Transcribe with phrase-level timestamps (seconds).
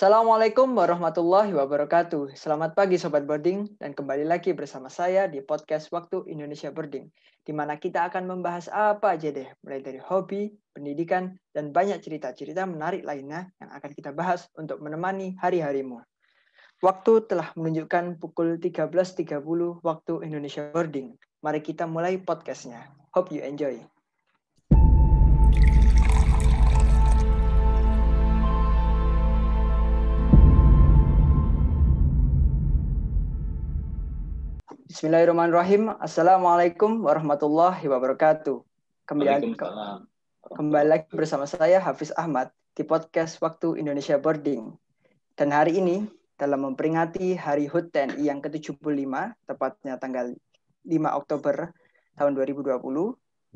[0.00, 2.32] Assalamualaikum warahmatullahi wabarakatuh.
[2.32, 7.04] Selamat pagi Sobat Boarding dan kembali lagi bersama saya di podcast Waktu Indonesia Boarding
[7.44, 12.64] di mana kita akan membahas apa aja deh, mulai dari hobi, pendidikan, dan banyak cerita-cerita
[12.64, 16.00] menarik lainnya yang akan kita bahas untuk menemani hari-harimu.
[16.80, 19.36] Waktu telah menunjukkan pukul 13.30
[19.84, 21.12] waktu Indonesia Boarding.
[21.44, 22.88] Mari kita mulai podcastnya.
[23.12, 23.76] Hope you enjoy.
[34.90, 35.94] Bismillahirrahmanirrahim.
[36.02, 38.58] Assalamualaikum warahmatullahi wabarakatuh.
[39.06, 39.54] Kembali,
[40.50, 44.74] kembali lagi bersama saya Hafiz Ahmad di podcast Waktu Indonesia Boarding.
[45.38, 48.82] Dan hari ini dalam memperingati Hari HUT TNI yang ke-75,
[49.46, 50.34] tepatnya tanggal
[50.82, 50.90] 5
[51.22, 51.70] Oktober
[52.18, 52.82] tahun 2020,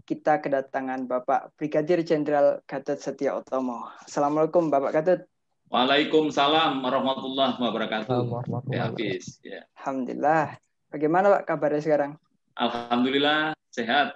[0.07, 3.91] kita kedatangan Bapak Brigadir Jenderal Gatot Setia Otomo.
[4.07, 5.27] Assalamualaikum Bapak Gatot.
[5.66, 8.23] Waalaikumsalam warahmatullahi wabarakatuh.
[8.71, 9.43] Ya, Hafiz.
[9.43, 9.66] Ya.
[9.82, 10.63] Alhamdulillah.
[10.95, 12.14] Bagaimana Pak kabarnya sekarang?
[12.54, 14.14] Alhamdulillah sehat.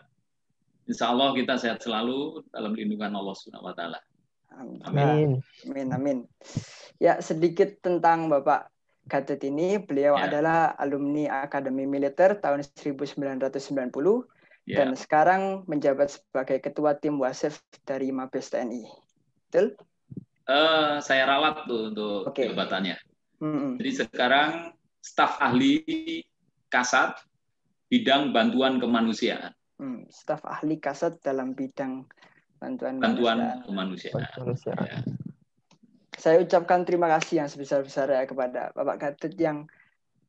[0.87, 3.99] Insya Allah kita sehat selalu dalam lindungan Allah Subhanahu wa taala.
[4.87, 5.43] Amin.
[5.67, 5.89] Amin.
[5.91, 6.19] Amin.
[7.03, 8.71] Ya, sedikit tentang Bapak
[9.11, 10.31] Gatot ini, beliau ya.
[10.31, 13.51] adalah alumni Akademi Militer tahun 1990
[14.71, 14.79] ya.
[14.79, 18.87] dan sekarang menjabat sebagai ketua tim wasit dari Mabes TNI.
[19.51, 19.75] Betul?
[20.47, 22.55] Uh, saya ralat tuh untuk okay.
[22.55, 22.95] jabatannya.
[23.43, 23.73] Mm -hmm.
[23.83, 24.49] Jadi sekarang
[25.03, 25.83] staf ahli
[26.69, 27.21] Kasat
[27.89, 29.53] bidang bantuan kemanusiaan.
[29.81, 32.05] Hmm, staf ahli Kasat dalam bidang
[32.59, 34.27] bantuan bantuan kemanusiaan.
[34.35, 34.85] kemanusiaan.
[34.85, 35.01] Ya.
[36.19, 39.71] Saya ucapkan terima kasih yang sebesar-besarnya kepada Bapak Gatot yang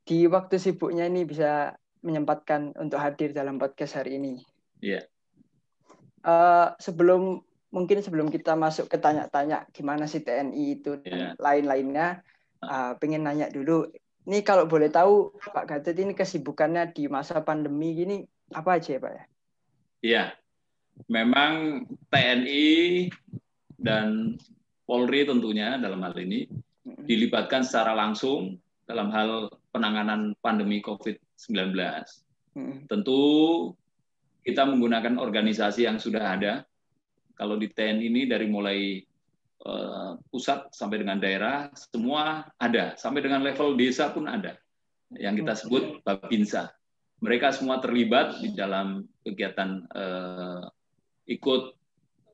[0.06, 1.74] di waktu sibuknya ini bisa
[2.06, 4.40] menyempatkan untuk hadir dalam podcast hari ini.
[4.80, 5.02] Iya.
[5.02, 5.04] Yeah.
[6.20, 7.42] Uh, sebelum
[7.74, 11.34] mungkin sebelum kita masuk ke tanya-tanya gimana sih TNI itu yeah.
[11.34, 12.22] dan lain-lainnya,
[12.64, 13.90] uh, pengen nanya dulu
[14.30, 18.22] ini kalau boleh tahu Pak Gatot ini kesibukannya di masa pandemi gini
[18.54, 19.24] apa aja ya Pak ya?
[20.00, 20.24] Iya,
[21.10, 23.10] memang TNI
[23.82, 24.38] dan
[24.86, 26.46] Polri tentunya dalam hal ini
[27.10, 31.74] dilibatkan secara langsung dalam hal penanganan pandemi COVID-19.
[32.86, 33.22] Tentu
[34.46, 36.54] kita menggunakan organisasi yang sudah ada.
[37.34, 39.02] Kalau di TNI ini dari mulai
[40.32, 42.96] pusat sampai dengan daerah semua ada.
[42.96, 44.56] Sampai dengan level desa pun ada
[45.18, 46.70] yang kita sebut babinsa.
[47.20, 50.64] Mereka semua terlibat di dalam kegiatan eh,
[51.34, 51.64] ikut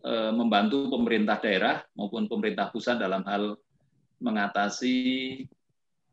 [0.05, 3.57] eh, membantu pemerintah daerah maupun pemerintah pusat dalam hal
[4.19, 4.97] mengatasi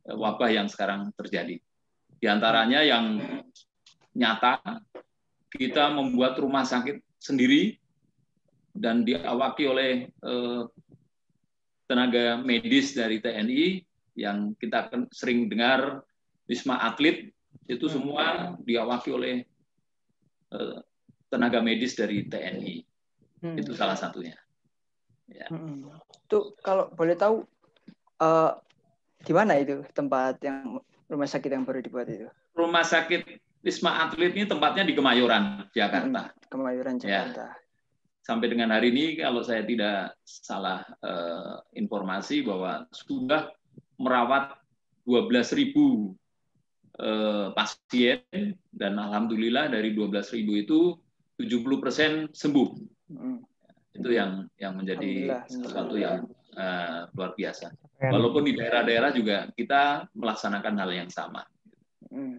[0.06, 1.58] eh, wabah yang sekarang terjadi.
[2.16, 3.18] Di antaranya yang
[4.14, 4.62] nyata
[5.52, 7.76] kita membuat rumah sakit sendiri
[8.72, 10.62] dan diawaki oleh eh,
[11.92, 13.84] tenaga medis dari TNI
[14.16, 16.00] yang kita sering dengar
[16.48, 17.28] Wisma Atlet
[17.68, 17.92] itu hmm.
[17.92, 18.24] semua
[18.64, 19.44] diawaki oleh
[20.56, 20.80] uh,
[21.28, 22.80] tenaga medis dari TNI.
[23.44, 23.60] Hmm.
[23.60, 24.32] Itu salah satunya.
[25.28, 25.52] Ya.
[25.52, 25.92] Hmm.
[26.24, 27.44] Itu kalau boleh tahu
[28.24, 28.56] uh,
[29.20, 30.80] di mana itu tempat yang
[31.12, 32.32] rumah sakit yang baru dibuat itu?
[32.56, 33.20] Rumah sakit
[33.60, 36.32] Wisma Atlet ini tempatnya di Kemayoran, Jakarta.
[36.32, 36.48] Hmm.
[36.48, 37.28] Kemayoran, ya.
[37.28, 37.52] Jakarta.
[37.52, 37.61] Ya
[38.22, 43.50] sampai dengan hari ini kalau saya tidak salah uh, informasi bahwa sudah
[43.98, 44.54] merawat
[45.06, 45.74] 12.000
[47.02, 48.22] uh, pasien
[48.70, 50.94] dan alhamdulillah dari 12.000 itu
[51.34, 52.68] 70 persen sembuh.
[53.10, 53.42] Hmm.
[53.92, 57.74] Itu yang yang menjadi sesuatu yang uh, luar biasa.
[57.98, 61.42] Walaupun di daerah-daerah juga kita melaksanakan hal yang sama.
[62.06, 62.38] Hmm.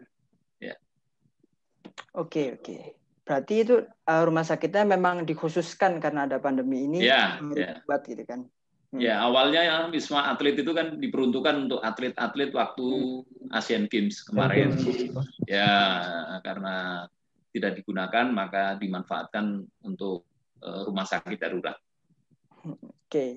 [0.64, 0.80] Ya.
[2.16, 3.03] Oke oke.
[3.24, 7.80] Berarti itu uh, rumah sakitnya memang dikhususkan karena ada pandemi ini ya, ya.
[7.88, 8.44] buat gitu kan?
[8.92, 9.00] Hmm.
[9.00, 12.88] Ya awalnya ya Wisma Atlet itu kan diperuntukkan untuk atlet-atlet waktu
[13.24, 13.56] hmm.
[13.56, 14.76] Asian Games kemarin.
[15.48, 15.72] Ya
[16.44, 17.08] karena
[17.56, 20.28] tidak digunakan maka dimanfaatkan untuk
[20.60, 21.80] uh, rumah sakit darurat.
[22.68, 22.84] Oke.
[23.08, 23.32] Okay.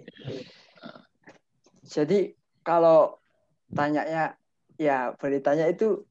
[1.87, 2.35] Jadi
[2.67, 3.23] kalau
[3.71, 4.35] tanyanya
[4.75, 6.03] ya boleh tanya itu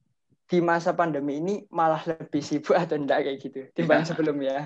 [0.46, 4.10] di masa pandemi ini malah lebih sibuk atau enggak kayak gitu dibanding ya.
[4.14, 4.56] sebelumnya?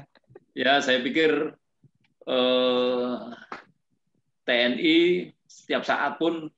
[0.52, 1.56] Ya, saya pikir
[2.28, 3.14] eh,
[4.44, 4.98] TNI
[5.48, 6.52] setiap saat pun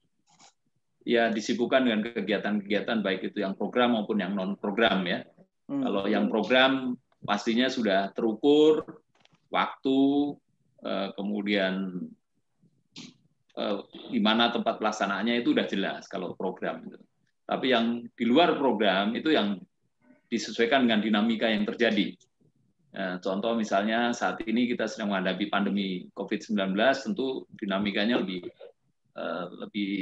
[1.03, 5.23] ya disibukkan dengan kegiatan-kegiatan baik itu yang program maupun yang non program ya.
[5.71, 5.87] Hmm.
[5.87, 8.83] Kalau yang program pastinya sudah terukur
[9.55, 10.01] waktu,
[10.83, 11.95] eh, kemudian
[13.55, 13.79] eh,
[14.11, 16.99] di mana tempat pelaksanaannya itu sudah jelas kalau program itu.
[17.52, 19.60] Tapi yang di luar program itu yang
[20.32, 22.16] disesuaikan dengan dinamika yang terjadi.
[22.93, 28.49] Ya, contoh misalnya saat ini kita sedang menghadapi pandemi COVID-19, tentu dinamikanya lebih
[29.20, 29.93] uh, lebih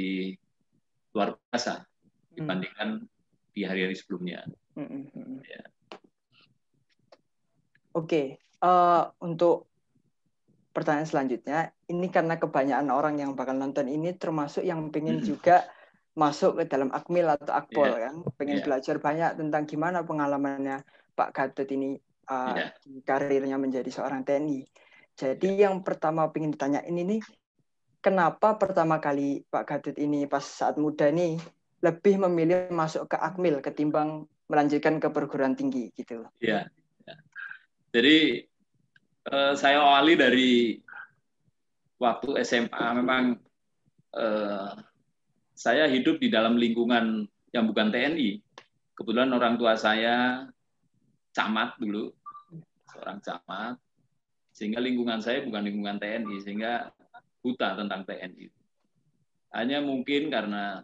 [1.11, 1.83] luar biasa
[2.31, 3.03] dibandingkan
[3.51, 4.47] di hari-hari sebelumnya.
[4.79, 5.11] Hmm.
[5.43, 5.67] Ya.
[7.91, 8.27] Oke, okay.
[8.63, 9.67] uh, untuk
[10.71, 15.67] pertanyaan selanjutnya, ini karena kebanyakan orang yang bakal nonton ini termasuk yang pengen juga
[16.11, 18.11] masuk ke dalam akmil atau akpol yeah.
[18.11, 18.65] kan, pengen yeah.
[18.67, 20.83] belajar banyak tentang gimana pengalamannya
[21.15, 21.95] Pak Gatot ini
[22.27, 22.69] uh, yeah.
[23.07, 24.67] karirnya menjadi seorang TNI.
[25.15, 25.71] Jadi yeah.
[25.71, 27.21] yang pertama pengen ditanya ini nih,
[28.03, 31.39] kenapa pertama kali Pak Gatot ini pas saat muda nih
[31.81, 36.27] lebih memilih masuk ke akmil ketimbang melanjutkan ke perguruan tinggi gitu?
[36.43, 36.67] Iya.
[37.07, 37.19] Yeah.
[37.91, 38.17] Jadi
[39.31, 40.51] uh, saya awali dari
[41.99, 43.39] waktu SMA memang
[44.15, 44.71] uh,
[45.61, 48.41] saya hidup di dalam lingkungan yang bukan TNI.
[48.97, 50.49] Kebetulan orang tua saya
[51.37, 52.09] camat dulu,
[52.89, 53.77] seorang camat,
[54.49, 56.89] sehingga lingkungan saya bukan lingkungan TNI, sehingga
[57.45, 58.49] buta tentang TNI.
[59.53, 60.81] Hanya mungkin karena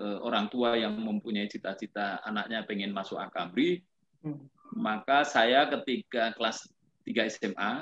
[0.00, 3.84] eh, orang tua yang mempunyai cita-cita anaknya pengen masuk akabri,
[4.24, 4.40] hmm.
[4.80, 6.64] maka saya ketika kelas
[7.04, 7.72] 3 SMA,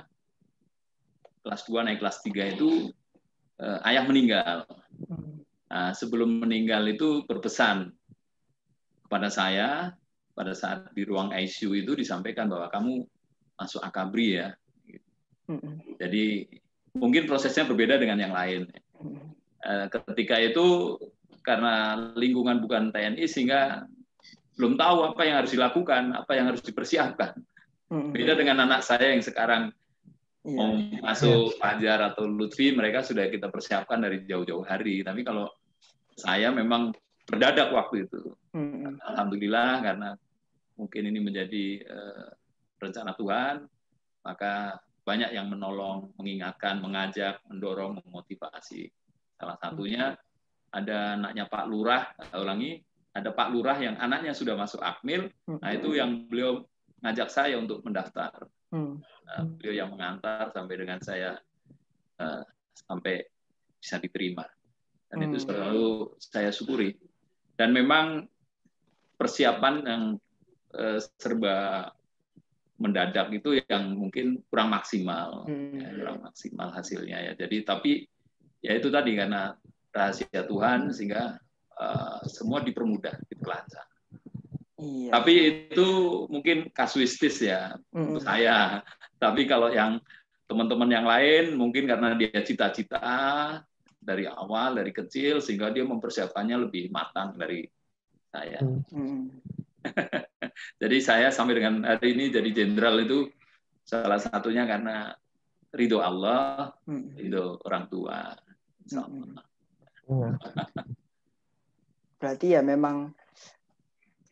[1.47, 2.91] kelas 2 naik kelas 3 itu
[3.63, 4.67] eh, ayah meninggal.
[5.07, 5.32] Hmm.
[5.73, 7.97] Nah, sebelum meninggal itu berpesan
[9.09, 9.97] kepada saya
[10.37, 13.09] pada saat di ruang ICU itu disampaikan bahwa kamu
[13.57, 14.53] masuk akabri ya.
[15.97, 16.45] Jadi
[16.93, 18.69] mungkin prosesnya berbeda dengan yang lain.
[19.65, 21.01] Eh, ketika itu
[21.41, 23.89] karena lingkungan bukan TNI sehingga
[24.61, 27.33] belum tahu apa yang harus dilakukan, apa yang harus dipersiapkan.
[27.93, 29.73] Beda dengan anak saya yang sekarang
[30.49, 30.57] iya.
[30.57, 30.73] mau
[31.05, 35.05] masuk Fajar atau Lutfi, mereka sudah kita persiapkan dari jauh-jauh hari.
[35.05, 35.49] Tapi kalau
[36.17, 36.93] saya memang
[37.27, 38.35] berdadak waktu itu.
[38.53, 38.99] Hmm.
[39.01, 40.11] Alhamdulillah karena
[40.77, 42.29] mungkin ini menjadi uh,
[42.83, 43.65] rencana Tuhan,
[44.27, 48.91] maka banyak yang menolong, mengingatkan, mengajak, mendorong, memotivasi.
[49.39, 50.15] Salah satunya
[50.71, 52.79] ada anaknya Pak Lurah, ulangi,
[53.13, 55.29] ada Pak Lurah yang anaknya sudah masuk akmil,
[55.61, 56.65] nah itu yang beliau
[57.03, 58.47] ngajak saya untuk mendaftar.
[58.73, 61.37] Nah, beliau yang mengantar sampai dengan saya
[62.23, 62.43] uh,
[62.73, 63.21] sampai
[63.77, 64.47] bisa diterima.
[65.13, 65.45] Dan itu hmm.
[65.45, 66.97] selalu saya syukuri.
[67.53, 68.25] Dan memang
[69.21, 70.03] persiapan yang
[70.73, 71.89] eh, serba
[72.83, 75.79] mendadak itu yang mungkin kurang maksimal, hmm.
[75.79, 77.33] ya, kurang maksimal hasilnya ya.
[77.39, 78.03] Jadi tapi
[78.59, 79.55] ya itu tadi karena
[79.95, 81.39] rahasia Tuhan sehingga
[81.79, 83.87] uh, semua dipermudah, diperlancar.
[84.83, 85.11] Iya.
[85.15, 85.33] Tapi
[85.71, 85.89] itu
[86.27, 88.03] mungkin kasuistis ya hmm.
[88.03, 88.83] untuk saya.
[89.23, 90.03] Tapi kalau yang
[90.51, 93.07] teman-teman yang lain mungkin karena dia cita-cita
[94.03, 97.63] dari awal dari kecil sehingga dia mempersiapkannya lebih matang dari
[98.29, 98.59] saya.
[98.91, 99.31] Hmm.
[100.83, 103.31] jadi saya sampai dengan hari ini jadi jenderal itu
[103.87, 105.15] salah satunya karena
[105.71, 107.15] ridho Allah, hmm.
[107.15, 108.35] ridho orang tua.
[108.91, 109.39] Hmm.
[112.21, 113.15] Berarti ya memang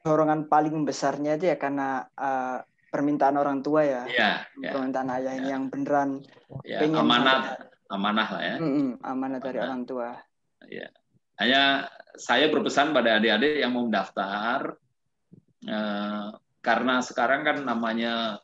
[0.03, 2.59] dorongan paling besarnya itu ya karena uh,
[2.91, 5.55] permintaan orang tua ya, ya, ya permintaan ayah ya.
[5.55, 6.25] yang beneran
[6.67, 8.57] ya, pengen amanat amanah lah ya.
[8.63, 10.15] Mm-mm, amanah dari orang tua.
[10.71, 10.89] Ya.
[11.43, 14.79] Hanya saya berpesan pada adik-adik yang mau mendaftar
[15.67, 16.29] eh,
[16.61, 18.39] karena sekarang kan namanya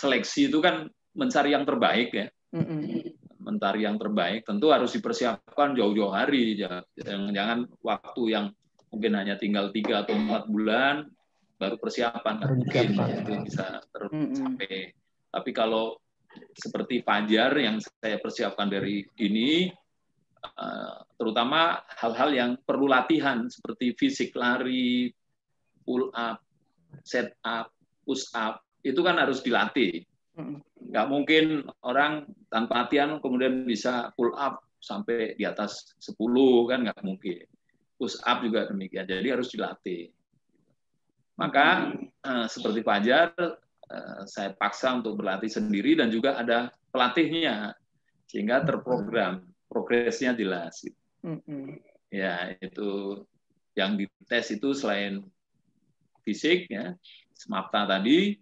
[0.00, 2.26] seleksi itu kan mencari yang terbaik ya.
[2.50, 3.14] Mm-mm.
[3.44, 6.58] Mencari yang terbaik tentu harus dipersiapkan jauh-jauh hari.
[6.58, 8.46] Jangan, jangan waktu yang
[8.90, 11.06] mungkin hanya tinggal tiga atau empat bulan
[11.54, 14.94] baru persiapan mungkin itu bisa tercapai.
[15.34, 15.98] Tapi kalau
[16.54, 19.68] seperti Fajar yang saya persiapkan dari ini,
[20.44, 25.10] eh, terutama hal-hal yang perlu latihan seperti fisik lari,
[25.84, 26.40] pull up,
[27.02, 27.70] set up,
[28.06, 30.04] push up, itu kan harus dilatih.
[30.90, 31.44] Nggak mungkin
[31.86, 36.20] orang tanpa latihan kemudian bisa pull up sampai di atas 10
[36.68, 37.46] kan nggak mungkin.
[37.96, 39.06] Push up juga demikian.
[39.06, 40.10] Jadi harus dilatih.
[41.34, 43.32] Maka eh, seperti Fajar
[44.24, 47.76] saya paksa untuk berlatih sendiri dan juga ada pelatihnya
[48.28, 50.82] sehingga terprogram progresnya jelas.
[52.08, 53.22] Ya itu
[53.74, 55.24] yang dites itu selain
[56.22, 56.94] fisik ya
[57.34, 58.38] semata tadi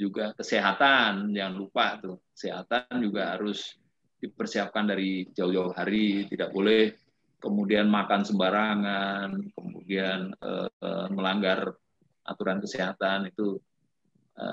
[0.00, 3.76] juga kesehatan jangan lupa tuh kesehatan juga harus
[4.18, 6.96] dipersiapkan dari jauh-jauh hari tidak boleh
[7.36, 11.76] kemudian makan sembarangan kemudian eh, melanggar
[12.24, 13.69] aturan kesehatan itu Eh,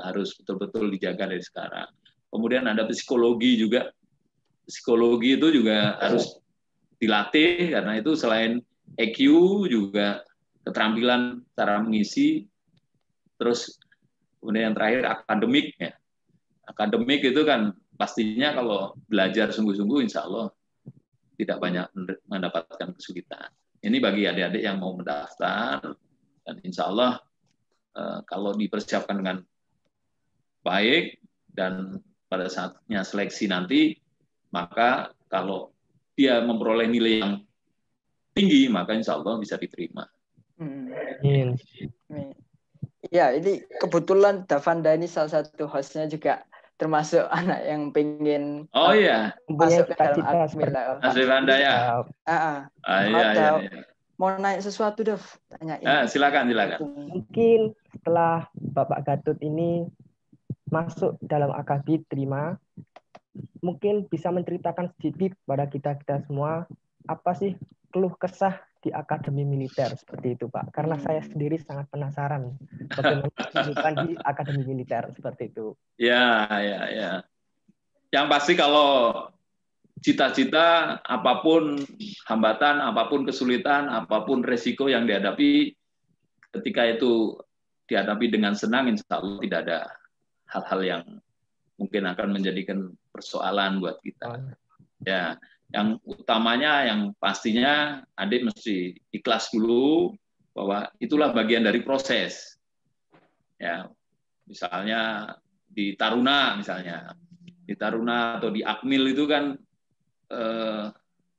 [0.08, 1.90] harus betul-betul dijaga dari sekarang.
[2.28, 3.90] Kemudian ada psikologi juga.
[4.68, 6.44] Psikologi itu juga harus
[7.00, 8.60] dilatih karena itu selain
[9.00, 9.20] EQ
[9.72, 10.28] juga
[10.68, 12.44] keterampilan cara mengisi
[13.40, 13.80] terus
[14.44, 15.96] kemudian yang terakhir akademik ya.
[16.68, 20.52] Akademik itu kan pastinya kalau belajar sungguh-sungguh insya Allah
[21.40, 21.88] tidak banyak
[22.28, 23.48] mendapatkan kesulitan.
[23.80, 25.80] Ini bagi adik-adik yang mau mendaftar
[26.44, 27.22] dan insya Allah
[27.96, 29.38] eh, kalau dipersiapkan dengan
[30.68, 31.24] baik
[31.56, 33.96] dan pada saatnya seleksi nanti
[34.52, 35.72] maka kalau
[36.20, 37.34] dia memperoleh nilai yang
[38.36, 40.04] tinggi maka insya Allah bisa diterima.
[40.58, 40.90] Hmm.
[43.14, 46.44] Ya, ini kebetulan Davanda ini salah satu hostnya juga
[46.78, 49.34] termasuk anak yang pengen oh iya.
[49.50, 50.70] masuk ke dalam admin
[51.02, 51.76] Davanda ya?
[52.26, 52.60] Ah, ah.
[52.86, 53.82] ah iya, iya, iya.
[54.18, 55.22] mau naik sesuatu Dev?
[55.50, 56.80] Tanya ah, silakan silakan.
[56.86, 59.86] Mungkin setelah Bapak Gatut ini
[60.68, 62.60] masuk dalam AKB terima
[63.62, 66.66] mungkin bisa menceritakan sedikit pada kita kita semua
[67.08, 67.56] apa sih
[67.94, 69.96] keluh kesah di akademi militer?
[69.96, 70.72] Seperti itu Pak.
[70.76, 72.56] Karena saya sendiri sangat penasaran
[72.94, 75.10] bagaimana kehidupan di akademi militer.
[75.16, 75.74] Seperti itu.
[75.98, 77.12] Ya ya ya.
[78.12, 78.92] Yang pasti kalau
[80.00, 81.82] cita-cita apa pun
[82.30, 85.74] hambatan apa pun kesulitan apa pun resiko yang dihadapi
[86.54, 87.34] ketika itu
[87.90, 89.80] dihadapi dengan senang insya Allah tidak ada
[90.52, 91.04] hal-hal yang
[91.78, 94.28] mungkin akan menjadikan persoalan buat kita.
[94.28, 94.54] Oh.
[95.06, 95.38] ya
[95.70, 100.16] yang utamanya yang pastinya adik mesti ikhlas dulu
[100.56, 102.58] bahwa itulah bagian dari proses.
[103.60, 103.86] Ya
[104.48, 105.34] misalnya
[105.68, 107.14] di Taruna misalnya.
[107.68, 109.54] Di Taruna atau di Akmil itu kan
[110.32, 110.86] eh,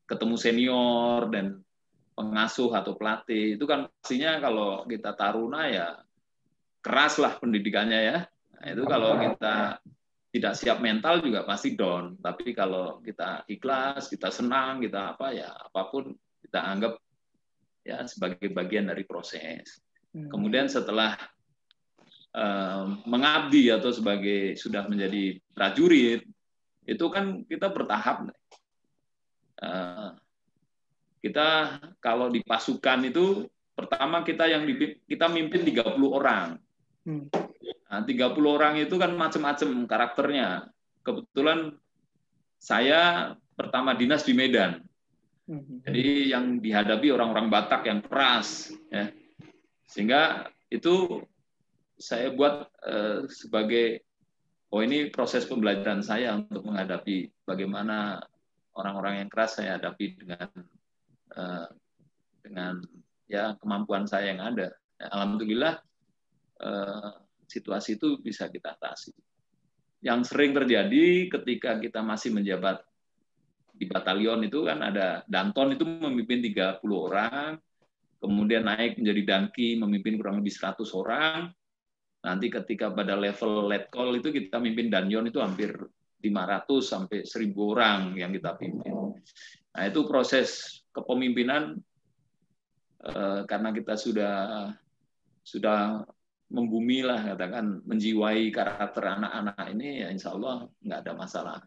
[0.05, 1.65] ketemu senior dan
[2.12, 5.88] pengasuh atau pelatih itu kan pastinya kalau kita Taruna ya
[6.85, 8.19] keras lah pendidikannya ya
[8.59, 9.79] nah, itu kalau kita
[10.29, 12.21] tidak siap mental juga pasti down.
[12.21, 16.12] Tapi kalau kita ikhlas, kita senang, kita apa ya apa pun
[16.45, 17.00] kita anggap
[17.83, 19.81] ya sebagai bagian dari proses.
[20.12, 20.29] Hmm.
[20.29, 21.17] Kemudian setelah
[22.37, 26.29] uh, mengabdi atau sebagai sudah menjadi prajurit
[26.85, 28.29] itu kan kita bertahap.
[29.59, 30.15] Uh,
[31.19, 34.69] kita kalau di pasukan itu pertama kita yang
[35.09, 36.61] kita mimpin 30 orang.
[37.09, 37.27] Hmm.
[37.88, 40.68] Nah, 30 orang itu kan macam-macam karakternya.
[41.00, 41.73] Kebetulan
[42.61, 44.85] saya pertama dinas di Medan.
[45.49, 45.80] Hmm.
[45.88, 49.09] Jadi yang dihadapi orang-orang Batak yang keras ya.
[49.88, 51.25] Sehingga itu
[51.97, 54.04] saya buat eh, sebagai
[54.68, 58.21] oh ini proses pembelajaran saya untuk menghadapi bagaimana
[58.76, 60.49] orang-orang yang keras saya hadapi dengan
[61.33, 61.68] eh,
[62.45, 62.85] dengan
[63.25, 64.76] ya kemampuan saya yang ada.
[65.00, 65.75] Ya, Alhamdulillah
[66.61, 67.11] eh,
[67.49, 69.11] situasi itu bisa kita atasi.
[70.05, 72.85] Yang sering terjadi ketika kita masih menjabat
[73.75, 77.59] di batalion itu kan ada Danton itu memimpin 30 orang,
[78.21, 81.50] kemudian naik menjadi Dangki memimpin kurang lebih 100 orang.
[82.19, 85.71] Nanti ketika pada level letkol itu kita mimpin Danyon itu hampir
[86.19, 89.14] 500 sampai 1000 orang yang kita pimpin.
[89.71, 91.78] Nah, itu proses kepemimpinan
[93.07, 94.37] eh, karena kita sudah
[95.47, 96.02] sudah
[96.49, 101.59] membumi lah katakan menjiwai karakter anak-anak ini ya insya Allah nggak ada masalah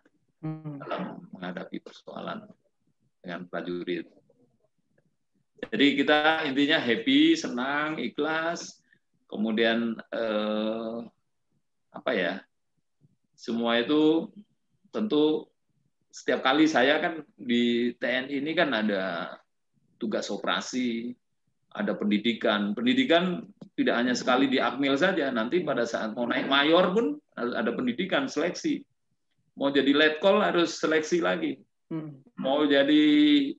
[0.42, 0.82] hmm.
[0.82, 2.50] dalam menghadapi persoalan
[3.22, 4.10] dengan prajurit.
[5.62, 8.82] Jadi kita intinya happy, senang, ikhlas,
[9.30, 10.98] kemudian eh,
[11.94, 12.42] apa ya?
[13.38, 14.34] Semua itu
[14.90, 15.46] tentu
[16.10, 19.38] setiap kali saya kan di TNI ini kan ada
[20.02, 21.14] tugas operasi,
[21.72, 22.74] ada pendidikan.
[22.74, 23.46] Pendidikan
[23.82, 28.30] tidak hanya sekali di Akmil saja, nanti pada saat mau naik mayor pun ada pendidikan,
[28.30, 28.86] seleksi.
[29.58, 31.60] Mau jadi letkol harus seleksi lagi.
[31.92, 32.24] Hmm.
[32.40, 33.04] Mau jadi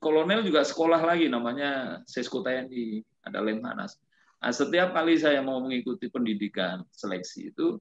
[0.01, 4.01] kolonel juga sekolah lagi, namanya Sesko TNI, ada Lemhanas.
[4.41, 7.77] Nah, setiap kali saya mau mengikuti pendidikan seleksi itu,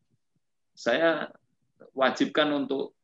[0.77, 1.31] saya
[1.97, 2.95] wajibkan untuk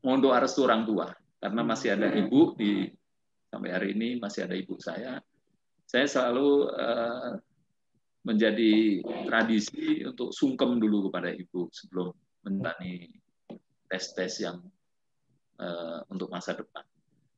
[0.00, 2.88] mondok restu orang tua, karena masih ada ibu di
[3.52, 5.22] sampai hari ini masih ada ibu saya
[5.86, 7.38] saya selalu uh,
[8.26, 12.10] menjadi tradisi untuk sungkem dulu kepada ibu sebelum
[12.42, 13.06] menjalani
[13.86, 14.58] tes-tes yang
[15.62, 16.82] uh, untuk masa depan.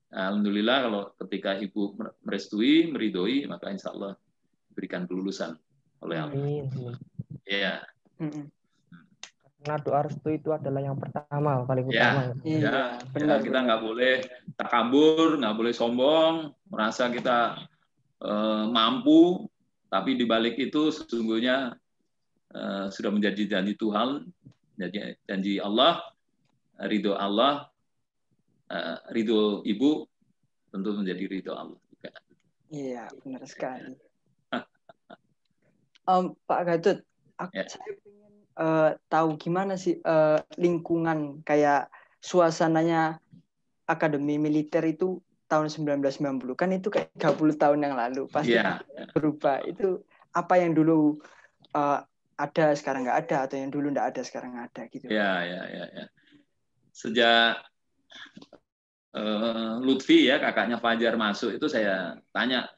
[0.08, 1.92] Alhamdulillah kalau ketika ibu
[2.24, 4.16] merestui, meridoi, maka insya Allah
[4.72, 5.52] berikan kelulusan
[6.00, 6.64] oleh Allah.
[7.44, 7.84] Iya.
[9.58, 12.22] Karena doa restu itu adalah yang pertama, paling ya, utama.
[12.40, 12.80] Ya, ya,
[13.12, 13.44] benar.
[13.44, 14.14] Kita nggak boleh
[14.56, 17.68] takabur, nggak boleh sombong, merasa kita
[18.18, 19.46] Eh, mampu,
[19.88, 21.76] tapi di balik itu sesungguhnya
[22.52, 24.28] eh, sudah menjadi janji Tuhan,
[24.76, 26.04] janji, janji Allah,
[26.84, 27.68] ridho Allah,
[28.68, 30.04] eh, ridho ibu
[30.68, 32.10] tentu menjadi ridho Allah juga.
[32.68, 33.96] Iya, benar sekali.
[36.04, 36.98] um, Pak Gadut,
[37.40, 37.64] aku, ya.
[37.64, 41.88] saya ingin uh, tahu gimana sih uh, lingkungan kayak
[42.20, 43.22] suasananya
[43.88, 48.78] akademi militer itu tahun 1990 kan itu kayak 30 tahun yang lalu pasti yeah.
[49.16, 50.04] berubah itu
[50.36, 51.16] apa yang dulu
[51.72, 52.04] uh,
[52.38, 55.84] ada sekarang nggak ada atau yang dulu nggak ada sekarang ada gitu ya ya ya,
[55.90, 56.04] ya.
[56.94, 57.64] sejak
[59.16, 62.68] uh, Lutfi ya kakaknya Fajar masuk itu saya tanya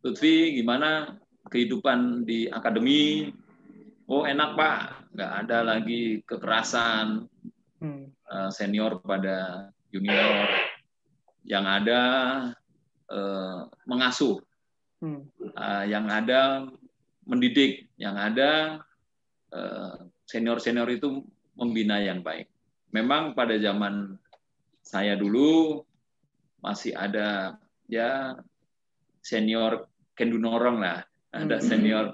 [0.00, 3.30] Lutfi gimana kehidupan di akademi
[4.10, 4.78] oh enak pak
[5.14, 7.28] nggak ada lagi kekerasan
[7.78, 8.04] hmm.
[8.26, 10.48] uh, senior pada junior
[11.44, 12.00] yang ada
[13.08, 14.40] uh, mengasuh,
[15.00, 15.20] hmm.
[15.56, 16.68] uh, yang ada
[17.24, 18.82] mendidik, yang ada
[20.24, 21.08] senior senior uh, itu
[21.58, 22.46] membina yang baik.
[22.94, 24.14] Memang pada zaman
[24.82, 25.82] saya dulu
[26.62, 27.58] masih ada
[27.90, 28.38] ya
[29.22, 31.66] senior kendunorong lah, ada hmm.
[31.66, 32.06] senior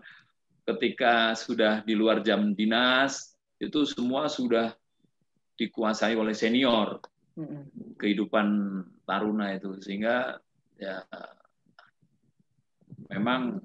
[0.67, 4.75] ketika sudah di luar jam dinas itu semua sudah
[5.57, 7.01] dikuasai oleh senior
[8.01, 8.47] kehidupan
[9.05, 9.77] taruna itu.
[9.81, 10.41] Sehingga
[10.77, 11.05] ya
[13.13, 13.61] memang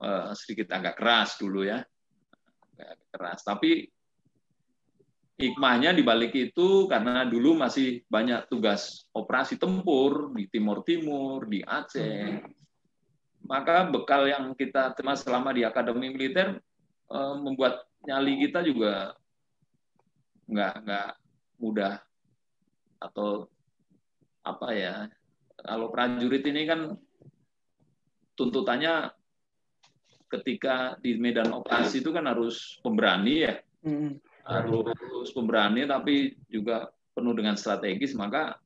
[0.00, 1.82] uh, sedikit agak keras dulu ya.
[2.78, 3.40] Agak keras.
[3.42, 3.86] Tapi
[5.34, 12.38] hikmahnya dibalik itu karena dulu masih banyak tugas operasi tempur di Timur Timur di Aceh.
[13.44, 16.62] Maka bekal yang kita terima selama di akademi militer
[17.10, 19.12] uh, membuat nyali kita juga
[20.44, 21.10] nggak nggak
[21.60, 21.94] mudah
[23.00, 23.48] atau
[24.44, 24.94] apa ya
[25.64, 26.80] kalau prajurit ini kan
[28.36, 29.14] tuntutannya
[30.28, 33.54] ketika di medan operasi itu kan harus pemberani ya.
[34.44, 38.58] Harus pemberani tapi juga penuh dengan strategis maka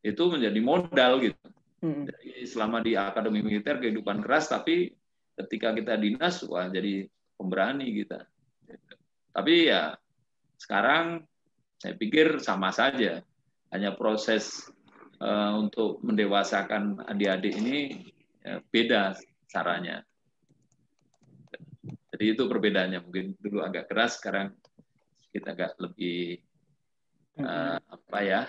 [0.00, 1.46] itu menjadi modal gitu.
[1.82, 4.94] Jadi selama di akademi militer kehidupan keras tapi
[5.34, 8.22] ketika kita dinas wah jadi pemberani kita.
[9.34, 9.98] Tapi ya
[10.62, 11.26] sekarang
[11.82, 13.26] saya pikir sama saja.
[13.74, 14.70] Hanya proses
[15.18, 18.06] uh, untuk mendewasakan adik-adik ini
[18.46, 19.18] ya, beda
[19.50, 20.06] caranya.
[22.14, 23.02] Jadi itu perbedaannya.
[23.02, 24.54] Mungkin dulu agak keras, sekarang
[25.34, 26.38] kita agak lebih
[27.42, 28.42] uh, apa ya?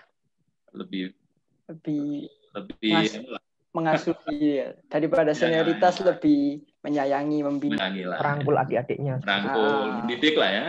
[0.77, 1.17] Lebih
[1.73, 3.25] lebih lebih
[3.73, 4.77] mengasuh ya.
[4.85, 9.17] daripada senioritas ya, lebih menyayangi, membina, merangkul adik-adiknya.
[9.25, 9.93] Merangkul, ah.
[10.01, 10.67] mendidik lah ya.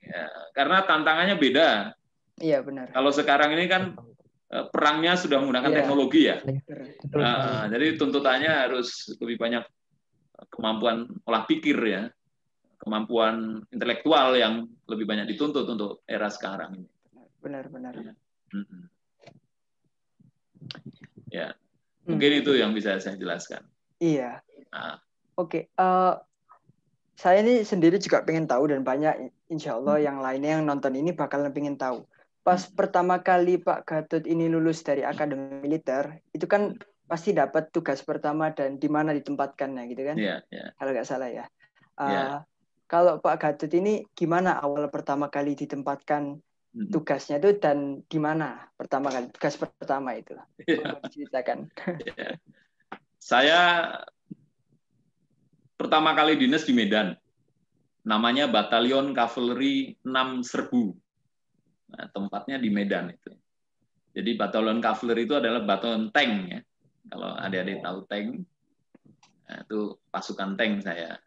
[0.00, 0.24] ya.
[0.56, 1.92] Karena tantangannya beda.
[2.40, 2.88] Iya benar.
[2.96, 3.92] Kalau sekarang ini kan
[4.48, 5.76] eh, perangnya sudah menggunakan ya.
[5.76, 6.36] teknologi ya.
[6.40, 7.20] Betul.
[7.20, 9.64] Nah, jadi tuntutannya harus lebih banyak
[10.48, 12.08] kemampuan olah pikir ya,
[12.80, 16.88] kemampuan intelektual yang lebih banyak dituntut untuk era sekarang ini.
[17.44, 17.92] Benar-benar.
[18.00, 18.12] Ya.
[21.28, 21.48] ya.
[22.06, 22.40] Mungkin hmm.
[22.42, 23.66] itu yang bisa saya jelaskan.
[23.98, 24.40] Iya.
[24.70, 25.02] Nah.
[25.36, 25.76] Oke, okay.
[25.76, 26.14] uh, eh,
[27.12, 30.06] saya ini sendiri juga pengen tahu dan banyak insya Allah hmm.
[30.06, 32.08] yang lainnya yang nonton ini bakalan pengen tahu.
[32.40, 32.72] Pas hmm.
[32.72, 38.50] pertama kali Pak Gatot ini lulus dari akademi militer, itu kan pasti dapat tugas pertama
[38.50, 40.16] dan di mana ditempatkannya gitu kan?
[40.16, 40.68] Iya, yeah, yeah.
[40.78, 41.44] Kalau nggak salah ya.
[41.98, 42.36] Uh, yeah.
[42.86, 46.38] Kalau Pak Gatot ini gimana awal pertama kali ditempatkan.
[46.76, 50.36] Tugasnya itu dan di mana pertama kali tugas pertama itu.
[50.66, 50.98] Yeah.
[51.06, 51.70] ceritakan
[52.02, 52.34] yeah.
[53.22, 53.60] saya
[55.78, 57.14] pertama kali dinas di Medan.
[58.06, 60.94] Namanya Batalion Kavaleri 6 Serbu.
[61.90, 63.34] Nah, tempatnya di Medan itu.
[64.14, 66.60] Jadi Batalion Kavaleri itu adalah batalion tank ya.
[67.06, 68.26] Kalau adik-adik tahu tank
[69.46, 71.18] nah, itu pasukan tank saya.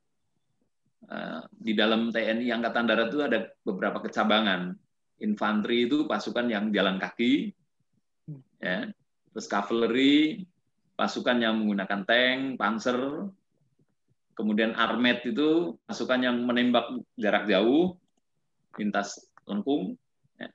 [1.09, 4.75] Eh, di dalam TNI Angkatan Darat itu ada beberapa kecabangan
[5.19, 7.51] infanteri itu pasukan yang jalan kaki,
[8.59, 8.87] ya.
[9.31, 10.43] terus cavalry
[10.95, 13.31] pasukan yang menggunakan tank, panzer,
[14.35, 17.95] kemudian armet itu pasukan yang menembak jarak jauh,
[18.79, 19.95] lintas lengkung,
[20.39, 20.47] ya.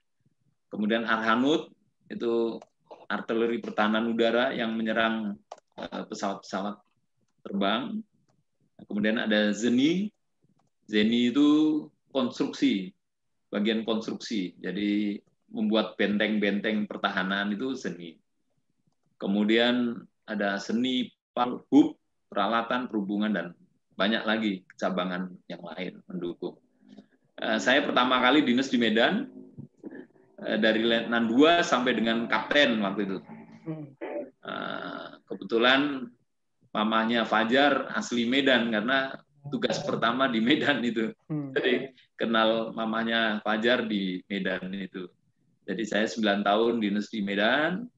[0.73, 1.73] kemudian arhanut
[2.09, 2.61] itu
[3.09, 5.37] artileri pertahanan udara yang menyerang
[5.77, 6.81] eh, pesawat-pesawat
[7.45, 8.01] terbang,
[8.89, 10.09] kemudian ada zeni,
[10.89, 11.49] zeni itu
[12.15, 12.94] konstruksi
[13.55, 14.59] bagian konstruksi.
[14.59, 15.23] Jadi
[15.55, 18.19] membuat benteng-benteng pertahanan itu seni.
[19.15, 21.07] Kemudian ada seni
[21.71, 21.95] hub,
[22.27, 23.47] peralatan, perhubungan, dan
[23.95, 26.59] banyak lagi cabangan yang lain mendukung.
[27.39, 29.31] Eh, saya pertama kali dinas di Medan,
[30.43, 33.19] eh, dari Letnan 2 sampai dengan Kapten waktu itu.
[34.45, 36.11] Eh, kebetulan
[36.75, 39.15] mamanya Fajar asli Medan karena
[39.53, 41.13] tugas pertama di Medan itu.
[41.29, 41.53] Hmm.
[41.53, 45.09] Jadi kenal mamanya Fajar di Medan itu.
[45.65, 47.89] Jadi saya 9 tahun dinas di Medan,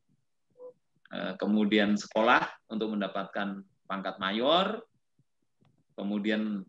[1.11, 4.83] eh, kemudian sekolah untuk mendapatkan pangkat mayor,
[5.99, 6.63] kemudian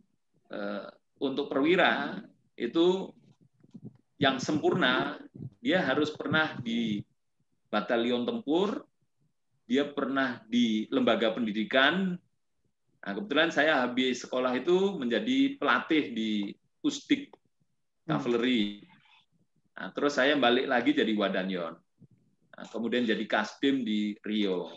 [0.49, 0.87] eh,
[1.21, 2.21] untuk perwira
[2.57, 3.13] itu
[4.17, 5.21] yang sempurna
[5.61, 7.01] dia harus pernah di
[7.69, 8.87] batalion tempur,
[9.67, 12.15] dia pernah di lembaga pendidikan.
[13.03, 16.31] Nah, kebetulan saya habis sekolah itu menjadi pelatih di
[16.81, 17.29] Ustik
[18.07, 18.81] Cavalry.
[19.77, 21.73] Nah, terus saya balik lagi jadi Wadanyon.
[22.57, 24.73] Nah, kemudian jadi Kasdim di Rio.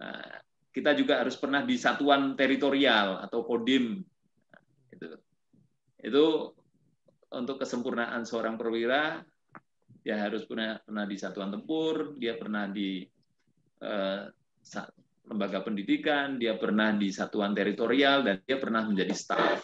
[0.00, 0.40] Nah,
[0.72, 4.00] kita juga harus pernah di satuan teritorial atau Kodim.
[4.48, 4.62] Nah,
[4.94, 5.06] itu.
[6.00, 6.26] itu
[7.30, 9.22] untuk kesempurnaan seorang perwira,
[10.00, 13.04] dia harus pernah pernah di satuan tempur, dia pernah di
[13.84, 14.22] eh,
[15.30, 19.62] lembaga pendidikan, dia pernah di satuan teritorial, dan dia pernah menjadi staf.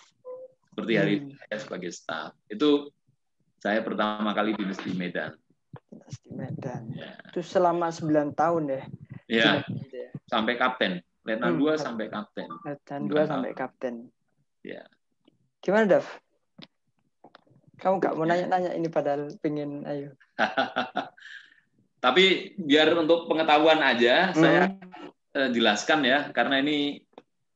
[0.71, 1.43] Seperti hari ini hmm.
[1.43, 2.31] saya sebagai staf.
[2.47, 2.95] Itu
[3.59, 5.35] saya pertama kali di Dinasti Medan.
[5.91, 6.83] Dinasti Medan.
[6.95, 7.19] Ya.
[7.35, 8.85] Itu selama 9 tahun deh.
[9.27, 9.67] Ya.
[9.67, 10.09] ya.
[10.31, 11.03] Sampai kapten.
[11.27, 11.67] Letnan hmm.
[11.67, 12.47] 2 sampai kapten.
[12.63, 13.95] Letnan 2 sampai kapten.
[14.63, 14.87] Ya.
[15.67, 16.07] Gimana, Dav?
[17.83, 20.15] Kamu gak mau nanya-nanya ini padahal pengen ayo.
[22.05, 24.39] Tapi biar untuk pengetahuan aja, hmm.
[24.39, 24.71] saya
[25.37, 27.05] eh, jelaskan ya, karena ini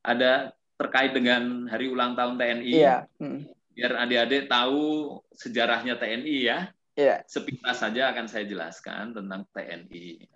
[0.05, 2.73] ada terkait dengan hari ulang tahun TNI.
[2.73, 2.97] Iya.
[3.17, 3.45] Hmm.
[3.73, 6.59] Biar adik-adik tahu sejarahnya TNI ya.
[6.97, 7.25] Iya.
[7.25, 10.29] Sepintas saja akan saya jelaskan tentang TNI.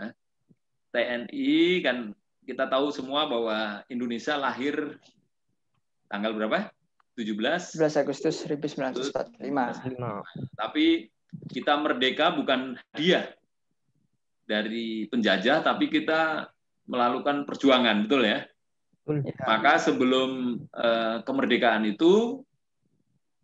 [0.93, 1.97] TNI kan
[2.45, 5.01] kita tahu semua bahwa Indonesia lahir
[6.07, 6.69] tanggal berapa?
[7.17, 9.41] 17 11 Agustus 1945.
[10.55, 11.09] Tapi
[11.51, 13.33] kita merdeka bukan dia
[14.45, 16.53] dari penjajah, tapi kita
[16.85, 18.45] melakukan perjuangan, betul ya?
[19.05, 19.45] ya.
[19.45, 22.41] Maka sebelum uh, kemerdekaan itu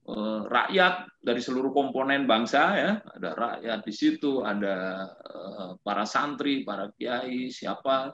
[0.09, 6.65] uh, rakyat dari seluruh komponen bangsa ya, ada rakyat di situ, ada uh, para santri,
[6.65, 8.13] para kiai, siapa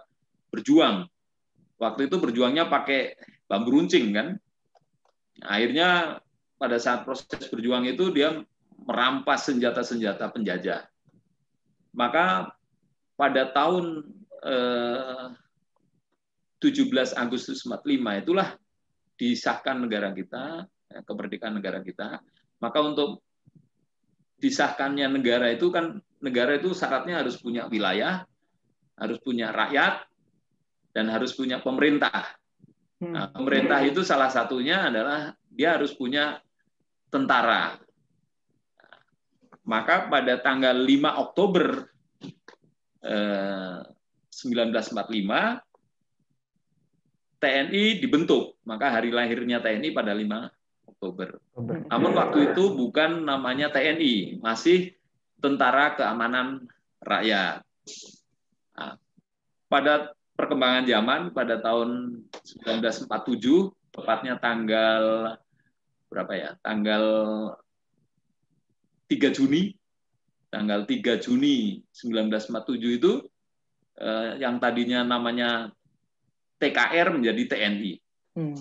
[0.51, 1.07] berjuang.
[1.77, 3.13] Waktu itu berjuangnya pakai
[3.45, 4.39] bambu runcing kan,
[5.45, 6.17] Akhirnya
[6.57, 8.41] pada saat proses berjuang itu dia
[8.77, 10.89] merampas senjata-senjata penjajah.
[11.93, 12.53] Maka
[13.17, 14.05] pada tahun
[14.43, 15.28] eh,
[16.58, 18.58] 17 Agustus 45 itulah
[19.17, 22.21] disahkan negara kita, ya, kemerdekaan negara kita.
[22.58, 23.21] Maka untuk
[24.38, 28.26] disahkannya negara itu kan negara itu syaratnya harus punya wilayah,
[28.97, 30.06] harus punya rakyat,
[30.93, 32.26] dan harus punya pemerintah.
[32.97, 33.13] Hmm.
[33.13, 36.41] Nah, pemerintah itu salah satunya adalah dia harus punya
[37.13, 37.78] tentara.
[39.67, 41.86] Maka pada tanggal 5 Oktober
[43.06, 43.78] eh,
[44.38, 45.65] 1945
[47.41, 48.62] TNI dibentuk.
[48.62, 51.41] Maka hari lahirnya TNI pada 5 Oktober.
[51.89, 54.93] Namun waktu itu bukan namanya TNI, masih
[55.38, 56.65] Tentara Keamanan
[57.02, 57.62] Rakyat.
[58.78, 58.97] Nah,
[59.69, 65.34] pada perkembangan zaman pada tahun 1947 tepatnya tanggal
[66.10, 66.50] berapa ya?
[66.62, 67.06] Tanggal
[69.10, 69.78] 3 Juni
[70.47, 73.12] tanggal 3 Juni 1947 itu
[74.38, 75.73] yang tadinya namanya
[76.57, 77.93] TKR menjadi TNI.
[78.38, 78.57] Hmm.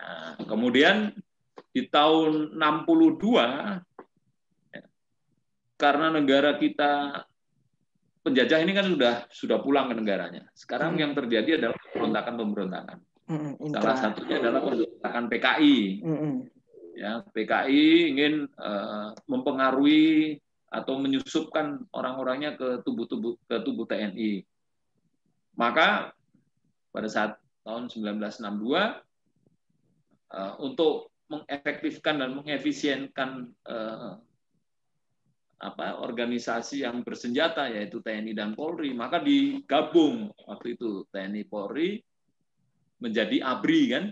[0.00, 1.14] Nah, kemudian
[1.70, 3.38] di tahun 62
[4.74, 4.82] ya,
[5.78, 7.22] karena negara kita
[8.20, 10.50] penjajah ini kan sudah sudah pulang ke negaranya.
[10.52, 11.02] Sekarang hmm.
[11.02, 12.98] yang terjadi adalah pemberontakan-pemberontakan.
[13.30, 15.76] Hmm, Salah satunya adalah pemberontakan PKI.
[16.02, 16.36] Hmm.
[16.98, 20.36] Ya, PKI ingin uh, mempengaruhi
[20.70, 24.46] atau menyusupkan orang-orangnya ke tubuh-tubuh ke tubuh TNI.
[25.58, 26.14] Maka
[26.94, 28.94] pada saat tahun 1962 uh,
[30.30, 34.18] eh, untuk mengefektifkan dan mengefisienkan uh,
[35.60, 42.00] apa organisasi yang bersenjata yaitu TNI dan Polri maka digabung waktu itu TNI Polri
[42.96, 44.04] menjadi ABRI kan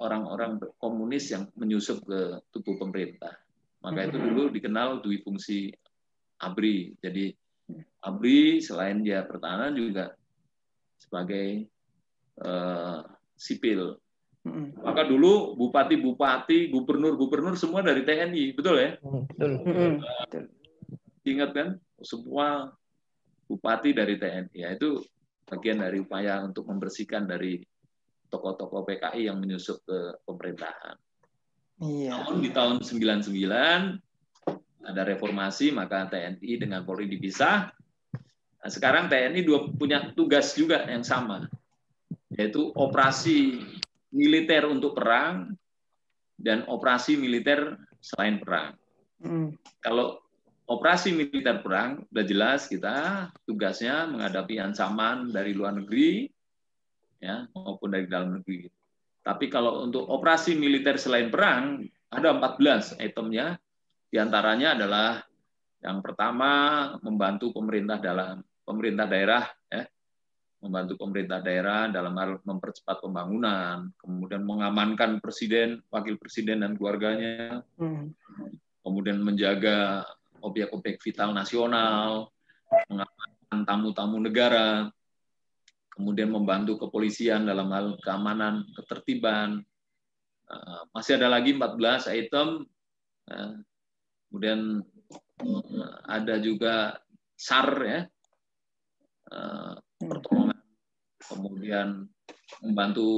[0.00, 3.36] orang-orang komunis yang menyusup ke tubuh pemerintah.
[3.82, 5.70] Maka itu dulu dikenal dui fungsi
[6.38, 6.96] ABRI.
[7.02, 7.34] Jadi
[8.02, 10.14] ABRI selain dia pertahanan juga
[10.98, 11.66] sebagai
[12.42, 13.02] uh,
[13.34, 13.98] sipil.
[14.82, 18.90] Maka dulu bupati-bupati, gubernur-gubernur semua dari TNI, betul ya?
[18.98, 19.52] Betul.
[19.62, 19.94] Uh,
[21.22, 21.68] ingat kan,
[22.02, 22.74] semua
[23.46, 24.50] bupati dari TNI.
[24.58, 24.98] Ya, itu
[25.46, 27.62] bagian dari upaya untuk membersihkan dari
[28.32, 30.96] tokoh-tokoh PKI yang menyusup ke pemerintahan.
[31.84, 32.16] Iya.
[32.16, 33.28] Namun di tahun 99
[34.82, 37.70] ada reformasi, maka TNI dengan Polri dipisah.
[38.62, 41.46] Nah, sekarang TNI dua punya tugas juga yang sama,
[42.34, 43.62] yaitu operasi
[44.14, 45.54] militer untuk perang
[46.38, 48.74] dan operasi militer selain perang.
[49.22, 49.54] Hmm.
[49.78, 50.22] Kalau
[50.66, 56.30] operasi militer perang sudah jelas kita tugasnya menghadapi ancaman dari luar negeri
[57.22, 58.66] ya maupun dari dalam negeri.
[59.22, 63.54] Tapi kalau untuk operasi militer selain perang ada 14 itemnya.
[64.12, 65.24] Di antaranya adalah
[65.80, 66.50] yang pertama
[67.00, 69.88] membantu pemerintah dalam pemerintah daerah ya
[70.62, 78.14] membantu pemerintah daerah dalam hal mempercepat pembangunan, kemudian mengamankan presiden, wakil presiden dan keluarganya, hmm.
[78.86, 80.06] kemudian menjaga
[80.38, 82.30] objek-objek vital nasional,
[82.86, 84.86] mengamankan tamu-tamu negara,
[85.92, 89.60] kemudian membantu kepolisian dalam hal keamanan, ketertiban.
[90.48, 92.64] Eh, masih ada lagi 14 item,
[93.28, 93.52] eh,
[94.28, 94.80] kemudian
[95.44, 96.96] eh, ada juga
[97.36, 98.00] SAR ya,
[99.98, 100.60] pertolongan,
[101.20, 101.88] kemudian
[102.62, 103.10] membantu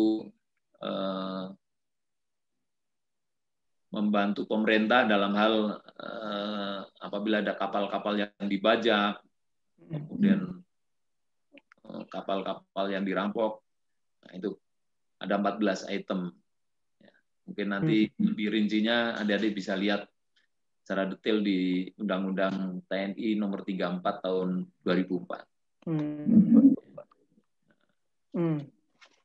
[3.92, 5.80] membantu pemerintah dalam hal
[7.00, 9.20] apabila ada kapal-kapal yang dibajak,
[9.76, 10.63] kemudian
[12.08, 13.60] kapal-kapal yang dirampok,
[14.24, 14.56] nah itu
[15.20, 16.32] ada 14 item.
[17.00, 17.14] Ya,
[17.48, 18.24] mungkin nanti hmm.
[18.32, 20.08] lebih rincinya adik-adik bisa lihat
[20.84, 24.48] secara detail di Undang-Undang TNI nomor 34 tahun
[24.84, 25.88] 2004.
[25.88, 26.72] Hmm.
[28.34, 28.58] Hmm.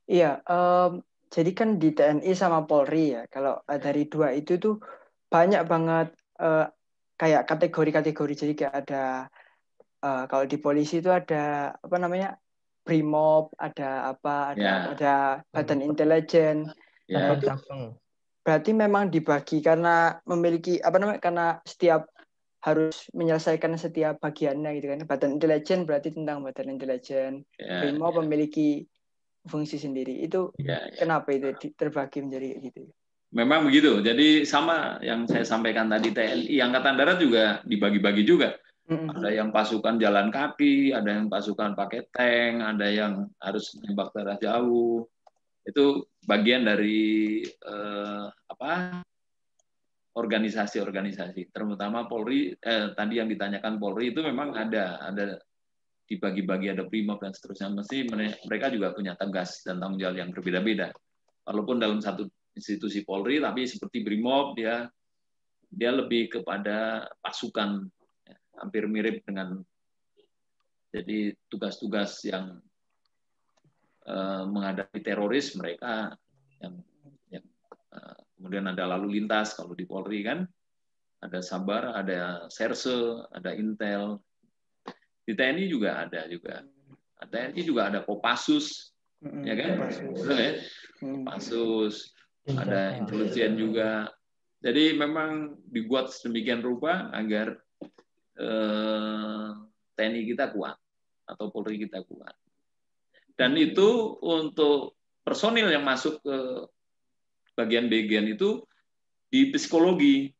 [0.09, 4.81] Iya, um, jadi kan di TNI sama Polri ya, kalau dari dua itu tuh
[5.29, 6.09] banyak banget
[6.41, 6.65] uh,
[7.19, 8.33] kayak kategori-kategori.
[8.33, 9.29] Jadi kayak ada
[10.01, 12.39] uh, kalau di polisi itu ada apa namanya
[12.89, 14.79] Brimob, ada apa, ada yeah.
[14.89, 15.15] ada
[15.53, 16.65] Badan Intelijen.
[17.05, 17.37] Yeah.
[17.37, 17.93] Nah,
[18.41, 22.09] berarti memang dibagi karena memiliki apa namanya karena setiap
[22.65, 24.99] harus menyelesaikan setiap bagiannya gitu kan.
[25.05, 27.45] Badan intelijen berarti tentang badan intelijen.
[27.61, 28.17] Yeah, Brimo yeah.
[28.25, 28.69] memiliki
[29.45, 30.25] fungsi sendiri.
[30.25, 30.97] Itu yeah, yeah.
[30.97, 32.89] kenapa itu terbagi menjadi gitu?
[33.29, 34.01] Memang begitu.
[34.01, 38.57] Jadi sama yang saya sampaikan tadi TNI Angkatan Darat juga dibagi-bagi juga.
[38.89, 44.41] Ada yang pasukan jalan kaki, ada yang pasukan pakai tank, ada yang harus nembak jarak
[44.41, 45.05] jauh.
[45.61, 49.05] Itu bagian dari eh, apa
[50.17, 52.49] organisasi-organisasi, terutama Polri.
[52.57, 55.37] Eh, tadi yang ditanyakan Polri itu memang ada, ada
[56.09, 57.69] dibagi-bagi ada primob dan seterusnya.
[57.69, 58.09] Mesti
[58.49, 60.89] mereka juga punya tugas dan tanggung jawab yang berbeda-beda.
[61.45, 62.25] Walaupun dalam satu
[62.57, 64.89] institusi Polri, tapi seperti brimob dia
[65.69, 67.85] dia lebih kepada pasukan,
[68.59, 69.63] hampir mirip dengan
[70.89, 72.59] jadi tugas-tugas yang
[74.05, 76.13] eh, menghadapi teroris mereka
[76.59, 76.79] yang
[77.31, 77.45] yang
[77.95, 80.47] eh, Kemudian ada lalu lintas kalau di Polri kan,
[81.19, 84.23] ada Sabar, ada Serse, ada Intel.
[85.27, 86.63] Di TNI juga ada juga.
[87.19, 88.95] TNI juga ada Kopassus,
[89.43, 89.91] ya kan?
[90.15, 90.51] Betul ya?
[91.03, 92.15] Kopassus,
[92.47, 94.07] ada intelijen juga.
[94.63, 97.59] Jadi memang dibuat sedemikian rupa agar
[98.39, 99.49] eh,
[99.99, 100.75] TNI kita kuat
[101.27, 102.33] atau Polri kita kuat.
[103.35, 106.37] Dan itu untuk personil yang masuk ke
[107.55, 108.63] bagian-bagian itu
[109.29, 110.31] di psikologi,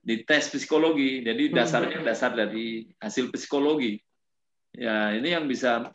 [0.00, 1.22] di tes psikologi.
[1.24, 1.54] Jadi hmm.
[1.54, 3.96] dasarnya dasar dari hasil psikologi.
[4.76, 5.88] Ya ini yang bisa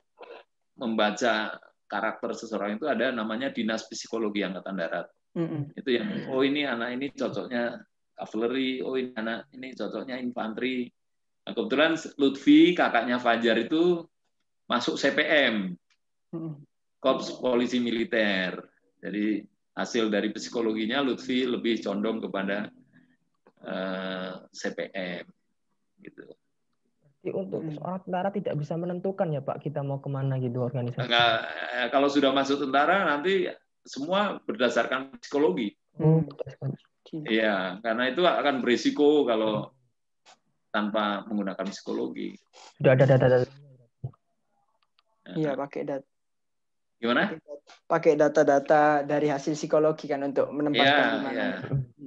[0.80, 1.60] membaca
[1.92, 5.08] karakter seseorang itu ada namanya dinas psikologi angkatan darat.
[5.36, 5.62] Mm-hmm.
[5.76, 7.84] Itu yang oh ini anak ini cocoknya
[8.16, 10.88] cavalry, oh ini anak ini cocoknya infanteri.
[11.42, 14.06] Nah, kebetulan Lutfi kakaknya Fajar itu
[14.70, 15.74] masuk CPM,
[17.02, 18.62] Korps Polisi Militer.
[19.02, 19.42] Jadi
[19.74, 22.70] hasil dari psikologinya Lutfi lebih condong kepada
[23.66, 25.26] uh, eh, CPM
[26.06, 26.24] gitu.
[27.22, 27.78] Jadi untuk hmm.
[27.78, 31.06] seorang tentara tidak bisa menentukan ya Pak kita mau ke mana gitu organisasi.
[31.06, 31.38] Enggak,
[31.78, 33.46] eh, kalau sudah masuk tentara nanti
[33.86, 35.74] semua berdasarkan psikologi.
[35.98, 36.26] Hmm.
[37.12, 39.76] Iya, karena itu akan berisiko kalau
[40.72, 42.40] tanpa menggunakan psikologi.
[42.80, 43.48] Sudah ada data-data.
[45.36, 46.08] Iya, pakai data.
[47.04, 47.36] Gimana?
[47.90, 51.36] Pakai data-data dari hasil psikologi kan untuk menempatkan ya, di mana.
[51.36, 51.52] Ya.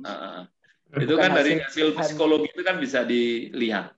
[0.04, 0.40] Uh,
[1.04, 3.92] itu kan dari hasil psikologi itu kan bisa dilihat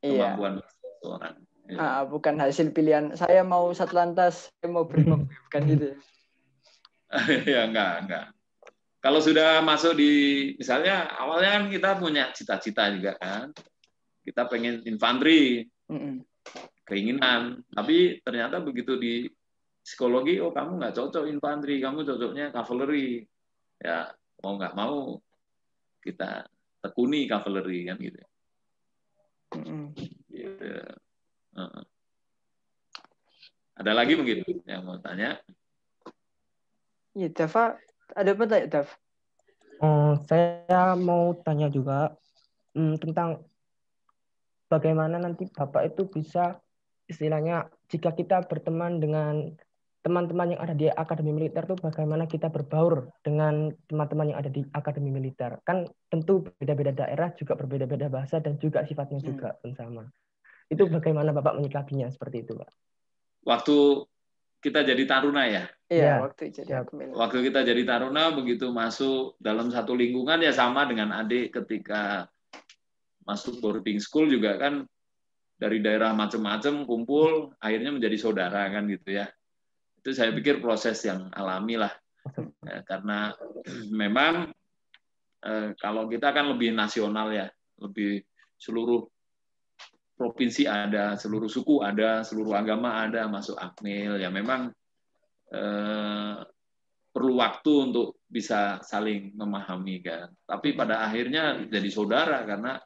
[0.00, 0.32] iya.
[0.32, 1.36] kemampuan seseorang.
[1.66, 1.78] Ya.
[1.82, 5.88] Ah, bukan hasil pilihan saya mau satlantas, saya mau brimob, bukan gitu.
[7.44, 8.24] ya enggak, enggak.
[9.06, 10.12] Kalau sudah masuk di
[10.58, 13.54] misalnya awalnya kan kita punya cita-cita juga kan.
[14.26, 15.62] Kita pengen infanteri.
[15.86, 16.14] Mm -mm.
[16.82, 19.30] Keinginan, tapi ternyata begitu di
[19.78, 23.22] psikologi oh kamu nggak cocok infanteri, kamu cocoknya cavalry.
[23.78, 24.10] Ya,
[24.42, 25.22] mau nggak mau
[26.02, 26.50] kita
[26.82, 28.18] tekuni cavalry kan gitu.
[30.34, 30.66] Gitu.
[33.78, 35.38] Ada lagi mungkin yang mau tanya?
[37.14, 37.78] Iya, Dava,
[38.14, 38.88] ada apa tanya, Dav?
[39.82, 42.16] Oh, saya mau tanya juga
[42.72, 43.44] hmm, tentang
[44.72, 46.60] bagaimana nanti Bapak itu bisa
[47.06, 49.52] istilahnya jika kita berteman dengan
[50.06, 54.62] teman-teman yang ada di akademi militer tuh bagaimana kita berbaur dengan teman-teman yang ada di
[54.70, 55.58] akademi militer.
[55.66, 59.26] Kan tentu beda-beda daerah juga berbeda-beda bahasa dan juga sifatnya hmm.
[59.26, 60.06] juga pun sama.
[60.70, 62.70] Itu bagaimana Bapak menyikapinya seperti itu, Pak?
[63.50, 63.76] Waktu
[64.66, 65.64] kita jadi taruna ya?
[65.86, 66.14] Iya, ya.
[66.26, 66.82] waktu jadi
[67.14, 72.26] Waktu kita jadi taruna begitu masuk dalam satu lingkungan ya sama dengan adik ketika
[73.22, 74.82] masuk boarding school juga kan
[75.56, 79.26] dari daerah macam-macam kumpul akhirnya menjadi saudara kan gitu ya
[79.98, 81.90] itu saya pikir proses yang alami lah
[82.62, 83.34] ya, karena
[83.90, 84.54] memang
[85.42, 87.48] eh, kalau kita kan lebih nasional ya
[87.82, 88.22] lebih
[88.60, 89.08] seluruh
[90.16, 94.16] provinsi ada seluruh suku ada seluruh agama ada masuk akmil.
[94.16, 94.72] Ya memang
[95.52, 96.36] eh,
[97.12, 100.32] perlu waktu untuk bisa saling memahami kan.
[100.48, 102.80] Tapi pada akhirnya jadi saudara karena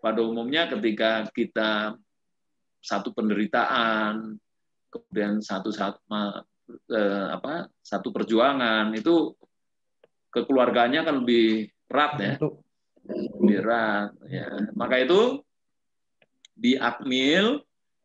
[0.00, 1.96] pada umumnya ketika kita
[2.84, 4.36] satu penderitaan
[4.92, 5.96] kemudian satu saat
[6.92, 9.32] eh, apa satu perjuangan itu
[10.32, 12.34] kekeluarganya kan lebih erat ya.
[13.04, 14.48] Lebih erat ya.
[14.76, 15.44] Maka itu
[16.54, 17.58] di Akmil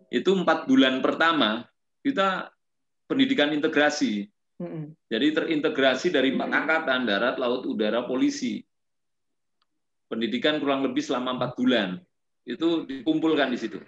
[0.09, 1.69] itu empat bulan pertama
[2.01, 2.49] kita
[3.05, 4.25] pendidikan integrasi.
[5.07, 8.59] Jadi terintegrasi dari angkatan darat laut udara polisi.
[10.09, 11.95] Pendidikan kurang lebih selama empat bulan.
[12.43, 13.79] Itu dikumpulkan di situ.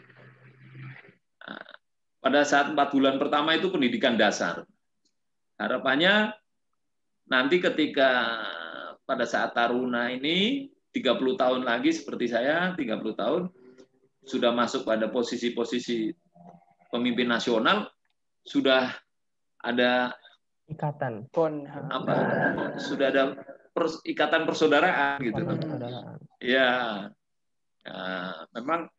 [2.21, 4.63] Pada saat empat bulan pertama itu pendidikan dasar.
[5.57, 6.37] Harapannya
[7.25, 8.37] nanti ketika
[9.03, 13.49] pada saat taruna ini 30 tahun lagi seperti saya 30 tahun
[14.21, 16.13] sudah masuk pada posisi-posisi
[16.93, 17.89] pemimpin nasional
[18.45, 18.93] sudah
[19.61, 20.13] ada
[20.69, 21.29] ikatan.
[21.29, 22.13] Pon apa
[22.77, 23.23] sudah ada
[23.73, 25.41] pers, ikatan persaudaraan gitu.
[26.41, 26.69] Ya
[27.85, 28.89] nah, memang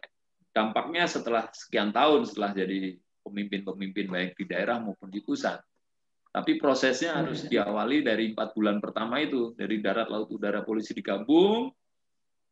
[0.53, 5.63] dampaknya setelah sekian tahun setelah jadi pemimpin-pemimpin baik di daerah maupun di pusat.
[6.33, 11.69] Tapi prosesnya harus diawali dari empat bulan pertama itu, dari darat, laut, udara, polisi digabung,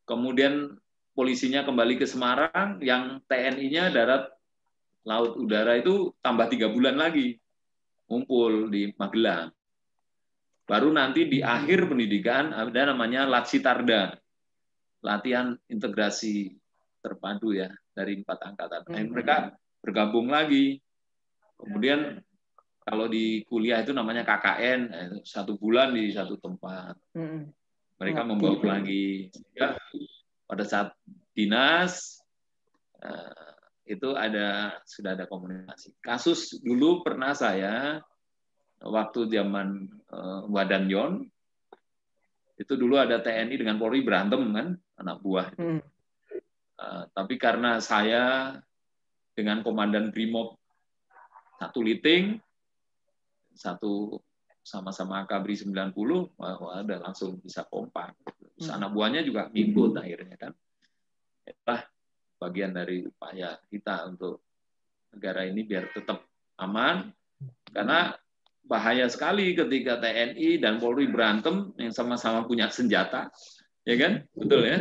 [0.05, 0.69] kemudian
[1.11, 4.31] polisinya kembali ke Semarang, yang TNI-nya darat,
[5.03, 7.35] laut, udara itu tambah tiga bulan lagi,
[8.07, 9.51] ngumpul di Magelang.
[10.67, 14.15] Baru nanti di akhir pendidikan ada namanya Latsitarda,
[15.03, 16.55] latihan integrasi
[17.01, 18.81] terpadu ya dari empat angkatan.
[18.87, 19.35] Nah, mereka
[19.81, 20.79] bergabung lagi.
[21.57, 22.21] Kemudian
[22.85, 26.93] kalau di kuliah itu namanya KKN, eh, satu bulan di satu tempat.
[27.97, 29.29] Mereka membawa lagi.
[29.57, 29.77] Ya,
[30.51, 30.91] pada saat
[31.31, 32.19] dinas
[32.99, 33.55] eh,
[33.87, 35.95] itu ada sudah ada komunikasi.
[36.03, 38.03] Kasus dulu pernah saya
[38.83, 39.87] waktu zaman
[40.51, 41.13] Wadan Yon
[42.61, 45.47] itu dulu ada TNI dengan Polri berantem kan anak buah.
[45.57, 45.81] Hmm.
[46.77, 48.53] Uh, tapi karena saya
[49.33, 50.57] dengan komandan Brimob
[51.57, 52.37] satu liting,
[53.53, 54.17] satu
[54.61, 55.93] sama-sama Akabri 90,
[56.37, 58.13] wah, ada langsung bisa kompak.
[58.55, 58.77] Terus hmm.
[58.77, 60.53] anak buahnya juga ngikut akhirnya kan.
[61.41, 61.81] Itulah
[62.37, 64.45] bagian dari upaya kita untuk
[65.13, 66.21] negara ini biar tetap
[66.61, 67.09] aman.
[67.73, 68.13] Karena
[68.61, 73.33] bahaya sekali ketika TNI dan Polri berantem yang sama-sama punya senjata,
[73.81, 74.13] ya kan?
[74.37, 74.77] Betul ya?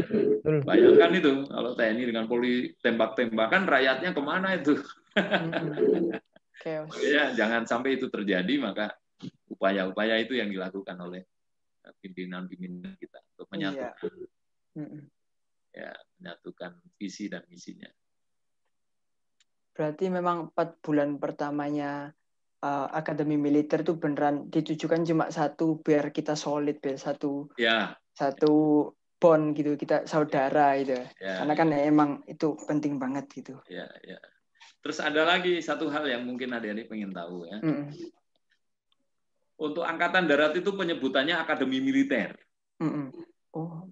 [0.62, 4.76] Bayangkan itu kalau TNI dengan Polri tembak-tembakan, rakyatnya ke mana itu?
[7.16, 8.93] ya, jangan sampai itu terjadi, maka
[9.51, 11.23] upaya-upaya itu yang dilakukan oleh
[12.01, 13.53] pimpinan-pimpinan kita untuk iya.
[13.53, 14.12] menyatukan,
[14.77, 15.01] iya.
[15.75, 17.89] ya, menyatukan visi dan misinya.
[19.71, 22.12] berarti memang empat bulan pertamanya
[22.61, 27.97] uh, akademi militer itu beneran ditujukan cuma satu biar kita solid biar satu ya.
[28.12, 28.87] satu
[29.21, 31.45] bond gitu kita saudara gitu ya.
[31.45, 34.16] karena kan emang itu penting banget gitu ya ya
[34.81, 37.93] terus ada lagi satu hal yang mungkin adik-adik pengen tahu ya mm.
[39.61, 42.35] Untuk angkatan darat itu penyebutannya akademi militer
[42.81, 43.07] mm -mm.
[43.55, 43.87] oh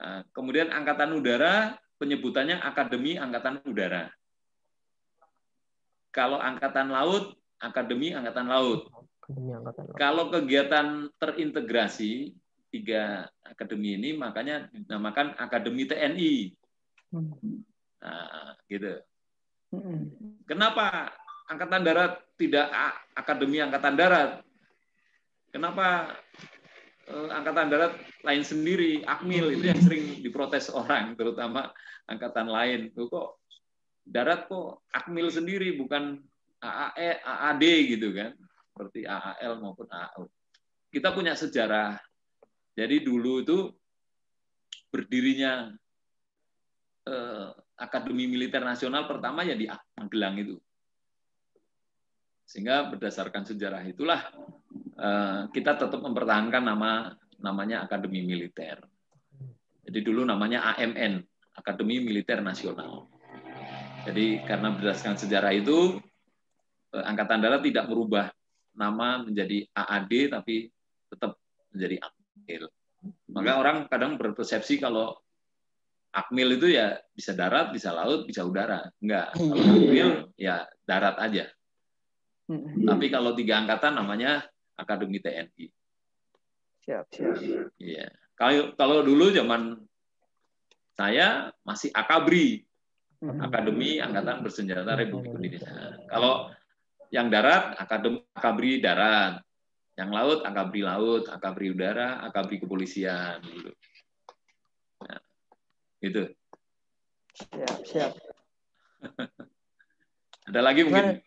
[0.00, 4.08] nah, kemudian angkatan udara penyebutannya akademi angkatan udara
[6.12, 8.90] kalau angkatan laut Akademi Angkatan Laut.
[9.22, 9.96] Akademi Angkatan Laut.
[9.96, 10.86] Kalau kegiatan
[11.22, 12.34] terintegrasi
[12.74, 16.34] tiga akademi ini makanya dinamakan Akademi TNI.
[18.02, 18.98] Nah, gitu.
[20.50, 21.14] Kenapa
[21.46, 22.66] Angkatan Darat tidak
[23.14, 24.42] Akademi Angkatan Darat?
[25.52, 26.16] Kenapa
[27.12, 27.94] eh, Angkatan Darat
[28.24, 31.68] lain sendiri, Akmil itu yang sering diprotes orang, terutama
[32.08, 32.80] angkatan lain.
[32.96, 33.28] Kok
[34.02, 36.18] darat kok Akmil sendiri bukan
[36.62, 38.32] AAE, AAD gitu kan,
[38.72, 40.24] seperti AAL maupun AAU.
[40.88, 41.98] Kita punya sejarah.
[42.72, 43.58] Jadi dulu itu
[44.88, 45.68] berdirinya
[47.04, 49.66] eh, Akademi Militer Nasional pertama ya di
[49.98, 50.56] Magelang itu.
[52.46, 54.20] Sehingga berdasarkan sejarah itulah
[55.50, 57.10] kita tetap mempertahankan nama
[57.42, 58.78] namanya Akademi Militer.
[59.82, 61.18] Jadi dulu namanya AMN,
[61.58, 63.10] Akademi Militer Nasional.
[64.06, 65.98] Jadi karena berdasarkan sejarah itu
[66.92, 68.28] Eh, Angkatan Darat tidak merubah
[68.76, 70.68] nama menjadi AAD tapi
[71.08, 71.40] tetap
[71.72, 72.64] menjadi Akmil.
[73.32, 75.16] Maka orang kadang berpersepsi kalau
[76.12, 78.92] Akmil itu ya bisa darat, bisa laut, bisa udara.
[79.00, 79.32] Enggak.
[79.32, 81.48] Kalau Akmil ya darat aja.
[82.84, 84.44] Tapi kalau tiga angkatan namanya
[84.82, 85.66] Akademi TNI.
[86.82, 87.38] Siap, siap.
[87.78, 88.10] Iya.
[88.34, 89.78] Kalau kalau dulu zaman
[90.98, 92.66] saya masih Akabri,
[93.22, 96.02] Akademi Angkatan Bersenjata Republik Indonesia.
[96.10, 96.50] Kalau
[97.12, 99.44] yang darat akademi akabri darat,
[99.94, 103.70] yang laut akabri laut, akabri udara, akabri kepolisian gitu.
[105.04, 105.20] Nah,
[106.00, 106.22] gitu.
[107.36, 108.12] Siap, siap.
[110.48, 111.20] Ada lagi mungkin?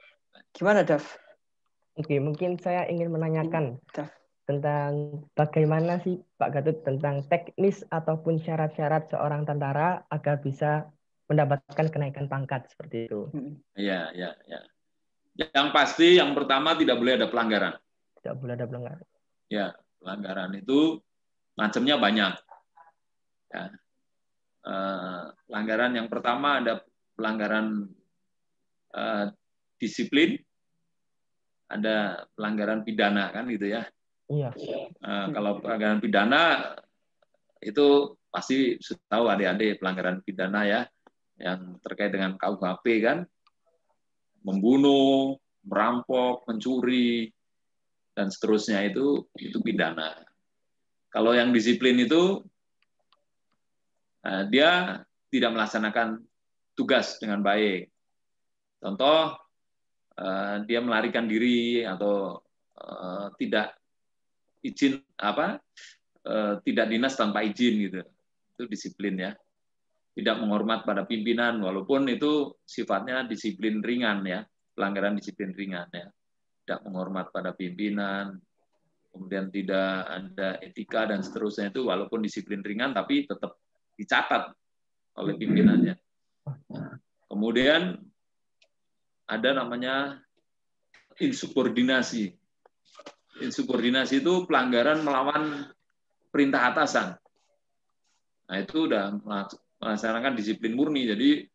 [0.51, 1.05] Gimana, Dav?
[1.95, 4.11] Oke, mungkin saya ingin menanyakan Dav.
[4.43, 10.91] tentang bagaimana sih Pak Gatot tentang teknis ataupun syarat-syarat seorang tentara agar bisa
[11.31, 13.31] mendapatkan kenaikan pangkat seperti itu.
[13.79, 14.61] Iya, iya, iya.
[15.35, 17.73] Yang pasti yang pertama tidak boleh ada pelanggaran.
[18.19, 19.05] Tidak boleh ada pelanggaran.
[19.47, 19.67] Ya,
[20.03, 20.99] pelanggaran itu
[21.55, 22.33] macamnya banyak.
[23.55, 23.63] Ya.
[24.65, 26.83] Eh, pelanggaran yang pertama ada
[27.15, 27.87] pelanggaran
[28.93, 29.25] eh,
[29.79, 30.39] disiplin,
[31.69, 33.83] ada pelanggaran pidana kan gitu ya.
[34.29, 34.49] Iya.
[34.89, 36.73] Eh, kalau pelanggaran pidana
[37.61, 40.81] itu pasti sudah tahu adik-adik pelanggaran pidana ya
[41.39, 43.27] yang terkait dengan KUHP kan
[44.45, 45.35] membunuh,
[45.65, 47.33] merampok, mencuri,
[48.13, 50.13] dan seterusnya itu itu pidana.
[51.09, 52.45] Kalau yang disiplin itu
[54.23, 55.01] eh, dia
[55.33, 56.21] tidak melaksanakan
[56.77, 57.89] tugas dengan baik.
[58.79, 59.44] Contoh
[60.65, 62.39] dia melarikan diri atau
[62.79, 63.75] eh, tidak
[64.65, 65.61] izin apa
[66.65, 68.01] tidak dinas tanpa izin gitu.
[68.57, 69.37] Itu disiplin ya.
[70.17, 74.41] Tidak menghormat pada pimpinan walaupun itu sifatnya disiplin ringan ya.
[74.73, 76.09] Pelanggaran disiplin ringan ya.
[76.65, 78.41] Tidak menghormat pada pimpinan
[79.15, 83.55] kemudian tidak ada etika dan seterusnya itu walaupun disiplin ringan tapi tetap
[83.95, 84.51] dicatat
[85.15, 85.95] oleh pimpinannya.
[87.31, 87.95] Kemudian
[89.25, 90.21] ada namanya
[91.17, 92.33] insubordinasi
[93.41, 95.67] insubordinasi itu pelanggaran melawan
[96.29, 97.17] perintah atasan
[98.45, 99.17] nah itu udah
[99.79, 101.05] melaksanakan disiplin murni.
[101.05, 101.45] Jadi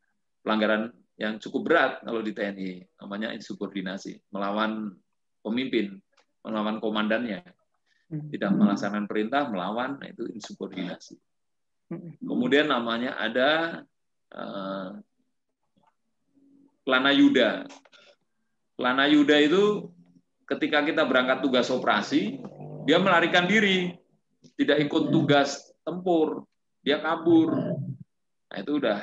[0.41, 4.95] pelanggaran yang cukup berat kalau di TNI, namanya insubordinasi, melawan
[5.45, 5.99] pemimpin,
[6.47, 7.43] melawan komandannya.
[8.11, 8.27] Hmm.
[8.31, 11.19] Tidak melaksanakan perintah, melawan, nah itu insubordinasi.
[11.91, 12.17] Hmm.
[12.23, 13.83] Kemudian namanya ada
[14.35, 14.99] uh,
[16.85, 17.69] Plana Yuda.
[18.77, 19.93] Plana Yuda itu
[20.49, 22.41] ketika kita berangkat tugas operasi,
[22.89, 23.93] dia melarikan diri,
[24.57, 26.49] tidak ikut tugas tempur,
[26.83, 27.55] dia kabur.
[28.51, 28.99] Nah, itu sudah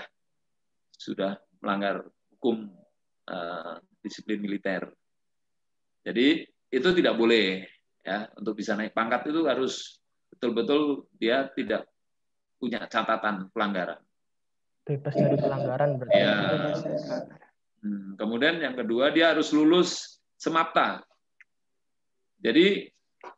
[0.98, 2.04] sudah melanggar
[2.34, 2.68] hukum
[3.30, 4.90] uh, disiplin militer.
[6.04, 7.64] Jadi itu tidak boleh
[8.04, 10.00] ya untuk bisa naik pangkat itu harus
[10.32, 11.88] betul-betul dia tidak
[12.58, 14.02] punya catatan pelanggaran.
[14.84, 16.16] Bebas dari pelanggaran berarti.
[16.18, 16.36] Ya.
[17.82, 21.06] Hmm, kemudian yang kedua dia harus lulus semapta.
[22.42, 22.90] Jadi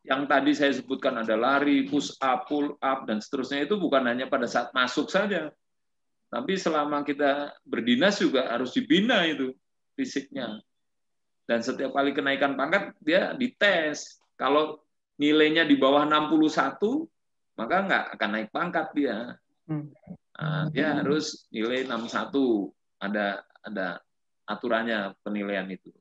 [0.06, 4.28] yang tadi saya sebutkan ada lari, push up, pull up dan seterusnya itu bukan hanya
[4.28, 5.50] pada saat masuk saja,
[6.30, 9.52] tapi selama kita berdinas juga harus dibina itu.
[10.00, 10.64] fisiknya.
[11.44, 14.24] Dan setiap kali kenaikan pangkat dia dites.
[14.40, 14.80] Kalau
[15.20, 17.04] nilainya di bawah 61,
[17.60, 19.36] maka nggak akan naik pangkat dia.
[19.68, 19.92] Hmm.
[20.40, 22.72] Nah, dia harus nilai 61.
[23.04, 24.00] Ada ada
[24.50, 25.93] aturannya penilaian itu.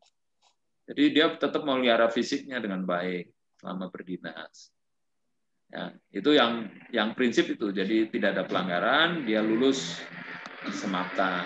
[0.88, 3.28] Jadi dia tetap melihara fisiknya dengan baik
[3.60, 4.72] selama berdinas.
[5.68, 7.68] Ya, itu yang yang prinsip itu.
[7.68, 10.00] Jadi tidak ada pelanggaran, dia lulus
[10.72, 11.44] semata.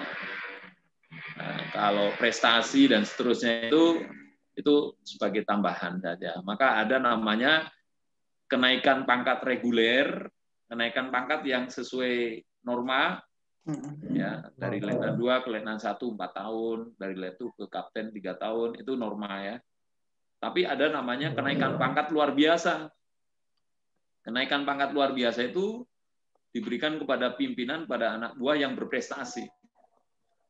[1.35, 4.07] Nah, kalau prestasi dan seterusnya itu
[4.55, 6.39] itu sebagai tambahan saja.
[6.47, 7.67] Maka ada namanya
[8.47, 10.31] kenaikan pangkat reguler,
[10.71, 13.19] kenaikan pangkat yang sesuai norma
[14.11, 18.69] ya dari letnan 2 ke letnan 1 4 tahun, dari letnan ke kapten 3 tahun
[18.83, 19.57] itu norma ya.
[20.43, 22.91] Tapi ada namanya kenaikan pangkat luar biasa.
[24.27, 25.87] Kenaikan pangkat luar biasa itu
[26.51, 29.47] diberikan kepada pimpinan pada anak buah yang berprestasi.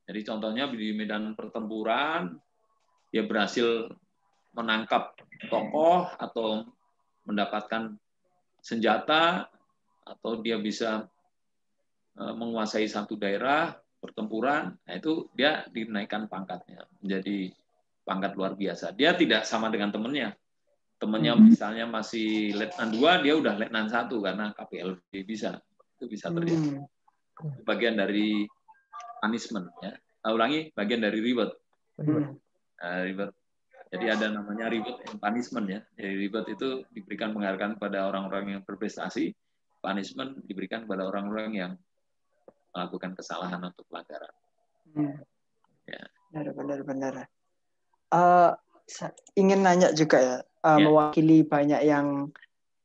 [0.09, 2.35] Jadi contohnya di medan pertempuran
[3.13, 3.93] dia berhasil
[4.57, 5.13] menangkap
[5.53, 6.65] tokoh atau
[7.29, 7.93] mendapatkan
[8.65, 9.47] senjata
[10.03, 11.07] atau dia bisa
[12.17, 17.55] menguasai satu daerah pertempuran, nah itu dia dinaikkan pangkatnya menjadi
[18.03, 18.93] pangkat luar biasa.
[18.99, 20.35] Dia tidak sama dengan temannya.
[20.99, 21.43] Temannya hmm.
[21.55, 25.59] misalnya masih letnan 2, dia udah letnan 1 karena KPLB bisa.
[25.99, 26.83] Itu bisa terjadi.
[26.83, 27.63] Hmm.
[27.63, 28.47] Bagian dari
[29.23, 29.95] punishment ya.
[30.23, 31.51] Nah, ulangi, bagian dari reward.
[31.99, 32.39] Hmm.
[32.83, 33.33] Nah, reward.
[33.93, 35.81] Jadi ada namanya reward and punishment ya.
[35.95, 39.31] Jadi reward itu diberikan penghargaan pada orang-orang yang berprestasi,
[39.79, 41.73] punishment diberikan pada orang-orang yang
[42.73, 44.35] melakukan kesalahan atau pelanggaran.
[44.93, 45.17] Hmm.
[45.89, 46.03] Ya.
[46.33, 47.15] Benar, benar, benar.
[48.13, 48.53] Uh,
[49.37, 52.33] ingin nanya juga ya, uh, ya, mewakili banyak yang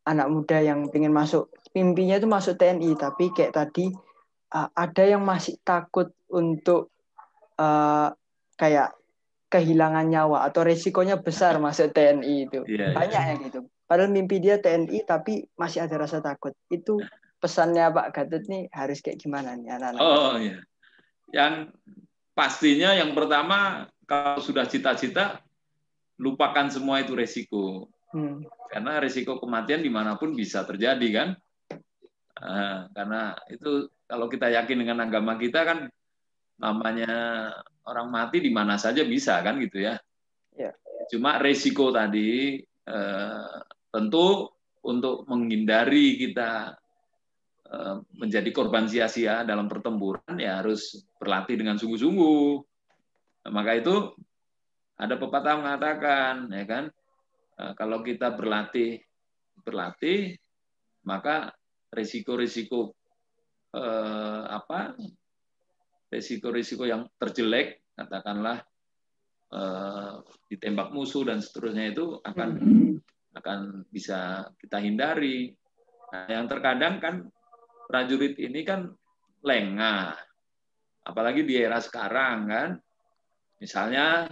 [0.07, 3.91] anak muda yang ingin masuk, mimpinya itu masuk TNI, tapi kayak tadi
[4.55, 6.91] uh, ada yang masih takut untuk
[7.59, 8.11] uh,
[8.55, 8.95] kayak
[9.47, 12.63] kehilangan nyawa atau resikonya besar masuk TNI itu.
[12.67, 12.95] Yeah, iya.
[12.95, 13.31] banyak yeah.
[13.35, 13.59] yang gitu.
[13.87, 16.51] Padahal mimpi dia TNI tapi masih ada rasa takut.
[16.67, 16.99] Itu
[17.37, 20.01] pesannya Pak Gatot nih harus kayak gimana nih anak-anak?
[20.01, 20.59] Oh iya.
[21.29, 21.53] Yang
[22.33, 25.41] pastinya yang pertama kalau sudah cita-cita
[26.17, 27.91] lupakan semua itu resiko.
[28.13, 28.41] Hmm.
[28.71, 31.29] Karena resiko kematian di mana pun bisa terjadi kan.
[32.37, 35.79] Nah, karena itu kalau kita yakin dengan agama kita kan
[36.57, 37.13] namanya
[37.85, 39.95] orang mati di mana saja bisa kan gitu ya.
[40.57, 40.73] ya.
[41.09, 43.57] Cuma resiko tadi eh,
[43.93, 44.49] tentu
[44.87, 46.73] untuk menghindari kita
[48.15, 52.63] menjadi korban sia-sia dalam pertempuran ya harus berlatih dengan sungguh-sungguh.
[53.47, 54.15] Nah, maka itu
[54.97, 56.83] ada pepatah mengatakan ya kan
[57.61, 58.99] eh, kalau kita berlatih
[59.61, 60.35] berlatih
[61.05, 61.53] maka
[61.93, 62.91] risiko-risiko
[63.71, 64.97] eh, apa
[66.11, 68.63] risiko-risiko yang terjelek katakanlah
[69.53, 70.13] eh,
[70.51, 72.49] ditembak musuh dan seterusnya itu akan
[73.37, 75.53] akan bisa kita hindari.
[76.09, 77.15] Nah, yang terkadang kan
[77.87, 78.91] prajurit ini kan
[79.41, 80.13] lengah.
[81.07, 82.69] Apalagi di era sekarang kan.
[83.57, 84.27] Misalnya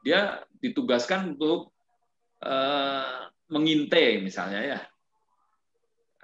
[0.00, 1.70] dia ditugaskan untuk
[2.40, 4.80] eh, mengintai misalnya ya.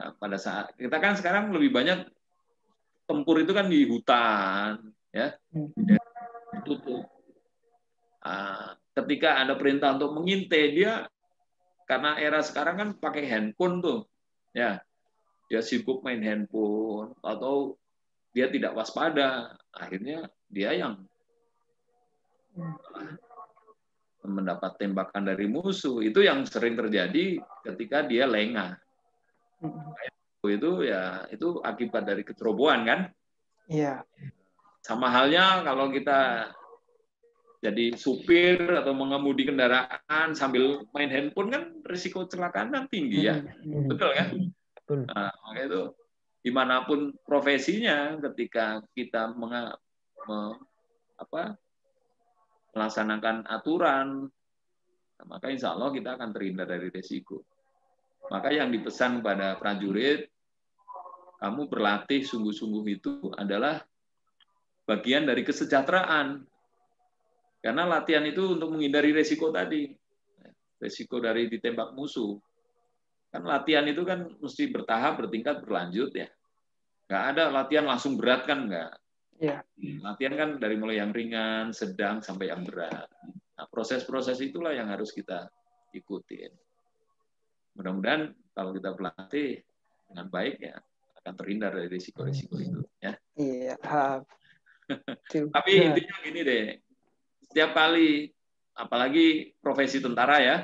[0.01, 2.09] Nah, pada saat kita kan sekarang lebih banyak
[3.05, 4.81] tempur itu kan di hutan
[5.13, 5.37] ya.
[6.65, 7.05] Tutup.
[8.25, 11.05] Nah, ketika ada perintah untuk mengintai dia
[11.85, 14.07] karena era sekarang kan pakai handphone tuh
[14.55, 14.79] ya
[15.51, 17.75] dia sibuk main handphone atau
[18.31, 21.03] dia tidak waspada akhirnya dia yang
[24.23, 25.99] mendapat tembakan dari musuh.
[26.07, 28.79] Itu yang sering terjadi ketika dia lengah.
[30.47, 33.01] Itu ya itu akibat dari kecerobohan kan?
[33.67, 34.07] Iya.
[34.87, 36.55] Sama halnya kalau kita
[37.61, 43.43] jadi supir atau mengemudi kendaraan sambil main handphone kan risiko kecelakaan kan tinggi ya.
[43.91, 44.55] Betul kan
[44.91, 45.07] Betul.
[45.07, 45.83] Nah, maka itu
[46.43, 49.71] di mana pun profesinya, ketika kita meng,
[50.27, 50.39] me,
[51.15, 51.55] apa,
[52.75, 54.27] melaksanakan aturan,
[55.31, 57.47] maka insya Allah kita akan terhindar dari resiko.
[58.35, 60.27] Maka yang dipesan pada prajurit,
[61.39, 63.79] kamu berlatih sungguh-sungguh itu adalah
[64.91, 66.43] bagian dari kesejahteraan.
[67.61, 69.93] Karena latihan itu untuk menghindari resiko tadi.
[70.81, 72.41] Resiko dari ditembak musuh.
[73.31, 76.29] Kan latihan itu kan mesti bertahap, bertingkat, berlanjut ya.
[77.07, 78.93] Nggak ada latihan langsung berat kan nggak.
[79.41, 79.65] Ya.
[80.05, 83.09] Latihan kan dari mulai yang ringan, sedang, sampai yang berat.
[83.57, 85.49] Nah, proses-proses itulah yang harus kita
[85.97, 86.53] ikutin.
[87.79, 89.63] Mudah-mudahan kalau kita berlatih
[90.11, 90.77] dengan baik ya
[91.23, 93.13] akan terhindar dari risiko-risiko itu ya.
[93.39, 93.77] Iya.
[95.55, 96.65] Tapi intinya gini deh,
[97.47, 98.27] setiap kali
[98.75, 100.57] apalagi profesi tentara ya.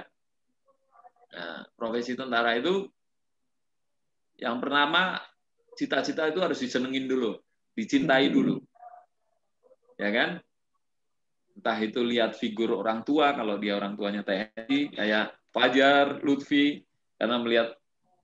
[1.37, 2.89] Nah, profesi tentara itu
[4.41, 5.21] yang pertama
[5.77, 7.37] cita-cita itu harus disenengin dulu,
[7.77, 8.57] dicintai dulu.
[10.01, 10.41] Ya kan?
[11.57, 16.85] Entah itu lihat figur orang tua kalau dia orang tuanya TNI kayak Fajar, Lutfi
[17.17, 17.77] karena melihat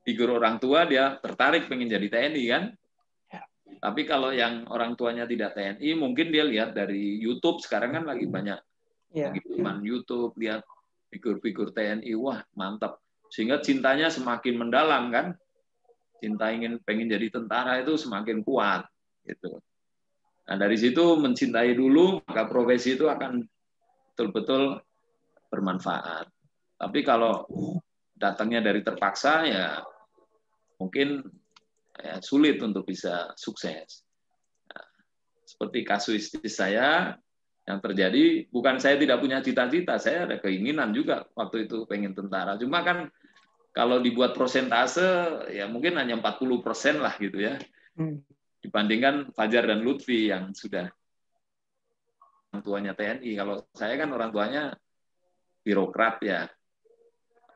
[0.04, 2.64] figur orang tua dia tertarik pengen jadi TNI kan?
[3.82, 7.58] Tapi kalau yang orang tuanya tidak TNI, mungkin dia lihat dari YouTube.
[7.58, 8.60] Sekarang kan lagi banyak
[9.10, 9.34] yeah.
[9.34, 9.42] lagi
[9.82, 10.62] YouTube, lihat
[11.10, 13.01] figur-figur TNI, wah mantap.
[13.32, 15.26] Sehingga cintanya semakin mendalam kan.
[16.20, 18.86] Cinta ingin pengen jadi tentara itu semakin kuat
[19.26, 19.58] gitu.
[20.46, 23.42] Nah dari situ mencintai dulu, maka profesi itu akan
[24.12, 24.78] betul-betul
[25.50, 26.30] bermanfaat.
[26.78, 27.42] Tapi kalau
[28.14, 29.82] datangnya dari terpaksa ya
[30.78, 31.26] mungkin
[31.98, 34.06] ya, sulit untuk bisa sukses.
[34.70, 34.86] Nah,
[35.42, 37.18] seperti kasus istri saya
[37.66, 42.58] yang terjadi, bukan saya tidak punya cita-cita, saya ada keinginan juga waktu itu pengen tentara.
[42.58, 43.10] Cuma kan
[43.72, 45.04] kalau dibuat prosentase
[45.48, 47.56] ya mungkin hanya 40 persen lah gitu ya.
[47.96, 48.20] Hmm.
[48.62, 50.86] Dibandingkan Fajar dan Lutfi yang sudah
[52.52, 53.32] orang tuanya TNI.
[53.32, 54.76] Kalau saya kan orang tuanya
[55.64, 56.46] birokrat ya,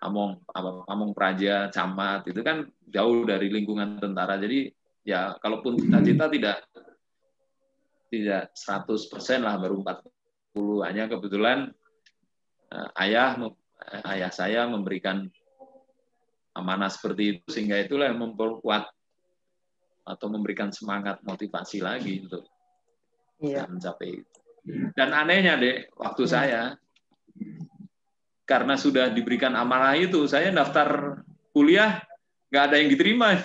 [0.01, 0.41] Among
[0.89, 4.41] Among Praja, Camat itu kan jauh dari lingkungan tentara.
[4.41, 4.73] Jadi
[5.07, 6.64] ya kalaupun cita-cita tidak
[8.11, 9.85] tidak 100% lah baru
[10.57, 11.71] 40 hanya kebetulan
[12.73, 15.29] uh, ayah uh, ayah saya memberikan
[16.57, 18.89] amanah seperti itu sehingga itulah yang memperkuat
[20.07, 22.47] atau memberikan semangat motivasi lagi untuk
[23.43, 23.69] iya.
[23.69, 24.39] mencapai itu.
[24.97, 26.33] Dan anehnya deh waktu hmm.
[26.33, 26.63] saya
[28.47, 31.99] karena sudah diberikan amanah itu, saya daftar kuliah
[32.51, 33.43] nggak ada yang diterima.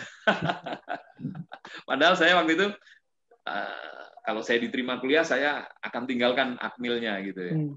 [1.90, 2.68] Padahal saya waktu itu
[3.50, 7.54] uh, kalau saya diterima kuliah saya akan tinggalkan akmilnya gitu ya.
[7.58, 7.76] Hmm.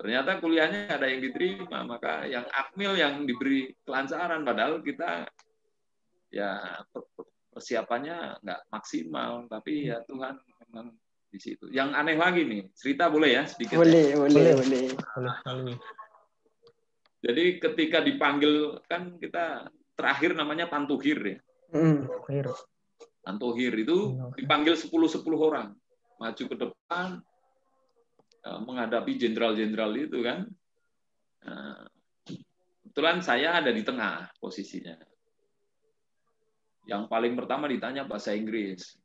[0.00, 5.28] Ternyata kuliahnya ada yang diterima, maka yang akmil yang diberi kelancaran padahal kita
[6.32, 6.56] ya
[7.52, 10.96] persiapannya nggak maksimal, tapi ya Tuhan memang
[11.28, 11.68] di situ.
[11.68, 13.76] Yang aneh lagi nih, cerita boleh ya sedikit?
[13.76, 14.16] Boleh, ya?
[14.16, 14.84] boleh, boleh.
[14.96, 15.76] boleh.
[17.20, 21.38] Jadi ketika dipanggil kan kita terakhir namanya pantuhir ya.
[21.76, 22.08] Mm,
[23.20, 25.76] pantuhir itu dipanggil 10-10 orang
[26.16, 27.20] maju ke depan
[28.44, 30.48] menghadapi jenderal-jenderal itu kan.
[31.44, 31.84] Nah,
[32.24, 34.96] kebetulan saya ada di tengah posisinya.
[36.88, 38.96] Yang paling pertama ditanya bahasa Inggris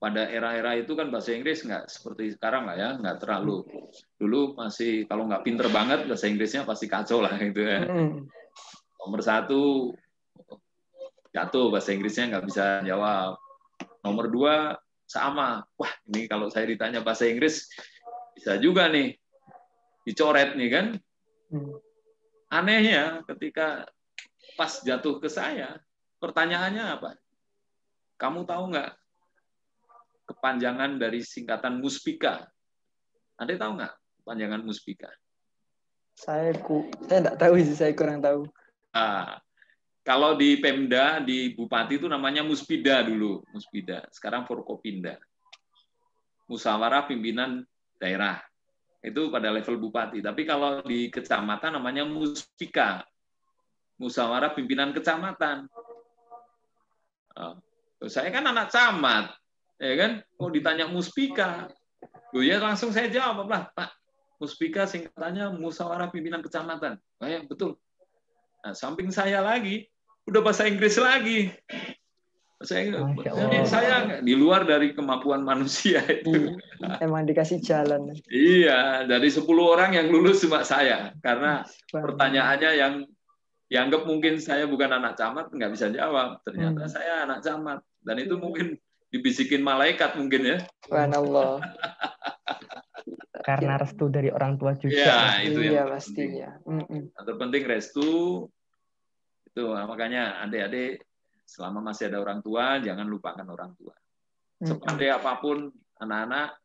[0.00, 3.68] pada era-era itu kan bahasa Inggris nggak seperti sekarang lah ya, nggak terlalu.
[4.16, 7.84] Dulu masih kalau nggak pinter banget bahasa Inggrisnya pasti kacau lah gitu ya.
[7.84, 8.24] Hmm.
[9.04, 9.92] Nomor satu
[11.36, 13.36] jatuh bahasa Inggrisnya nggak bisa jawab.
[14.00, 17.68] Nomor dua sama, wah ini kalau saya ditanya bahasa Inggris
[18.34, 19.14] bisa juga nih
[20.04, 20.86] dicoret nih kan.
[21.48, 21.74] Hmm.
[22.50, 23.88] Anehnya ketika
[24.54, 25.80] pas jatuh ke saya,
[26.22, 27.10] pertanyaannya apa?
[28.20, 28.90] Kamu tahu nggak
[30.30, 32.46] kepanjangan dari singkatan Muspika.
[33.34, 35.10] Anda tahu nggak kepanjangan Muspika?
[36.14, 38.46] Saya ku, saya nggak tahu sih, saya kurang tahu.
[38.94, 39.42] Ah,
[40.06, 44.06] kalau di Pemda, di Bupati itu namanya Muspida dulu, Muspida.
[44.14, 45.18] Sekarang Forkopinda.
[46.44, 47.64] Musyawarah Pimpinan
[47.98, 48.40] Daerah.
[49.04, 50.24] Itu pada level Bupati.
[50.24, 53.04] Tapi kalau di kecamatan namanya Muspika.
[53.94, 55.70] Musyawarah Pimpinan Kecamatan.
[57.34, 57.58] Oh,
[58.10, 59.30] saya kan anak camat
[59.78, 60.12] ya kan?
[60.38, 61.70] Mau ditanya Muspika,
[62.34, 63.90] oh ya langsung saya jawab lah, Pak.
[64.38, 66.98] Muspika singkatannya Musyawarah Pimpinan Kecamatan.
[67.22, 67.78] Oh ya, betul.
[68.64, 69.86] Nah, samping saya lagi,
[70.24, 71.52] udah bahasa Inggris lagi.
[72.62, 72.86] Saya,
[73.18, 76.54] jadi saya di luar dari kemampuan manusia itu.
[76.54, 78.14] Hmm, emang dikasih jalan.
[78.30, 81.10] Iya, dari 10 orang yang lulus cuma saya.
[81.18, 82.94] Karena pertanyaannya yang
[83.66, 86.40] dianggap mungkin saya bukan anak camat, nggak bisa jawab.
[86.46, 86.92] Ternyata hmm.
[86.94, 87.82] saya anak camat.
[88.04, 88.78] Dan itu mungkin
[89.10, 90.58] dibisikin malaikat mungkin ya.
[90.94, 91.58] Allah.
[93.48, 95.04] Karena restu dari orang tua juga.
[95.04, 96.56] Ya, itu iya, pastinya.
[96.64, 98.48] Yang terpenting restu
[99.54, 101.04] itu makanya adik-adik
[101.44, 103.94] selama masih ada orang tua jangan lupakan orang tua.
[104.64, 105.68] Seperti apa pun
[106.00, 106.56] anak-anak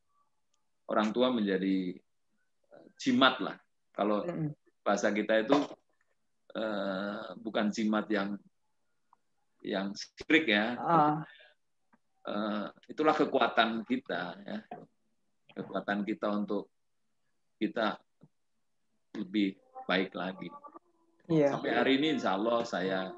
[0.90, 1.94] orang tua menjadi
[2.72, 3.58] eh, jimat lah.
[3.92, 4.24] Kalau
[4.80, 5.60] bahasa kita itu
[6.56, 8.40] uh, bukan jimat yang
[9.60, 10.80] yang strict ya.
[10.80, 11.20] Uh
[12.30, 14.60] Eh, itulah kekuatan kita ya
[15.56, 16.70] kekuatan kita untuk
[17.58, 17.98] kita
[19.18, 19.58] lebih
[19.90, 20.52] baik lagi
[21.26, 21.50] yeah.
[21.50, 23.10] sampai hari ini insya Allah saya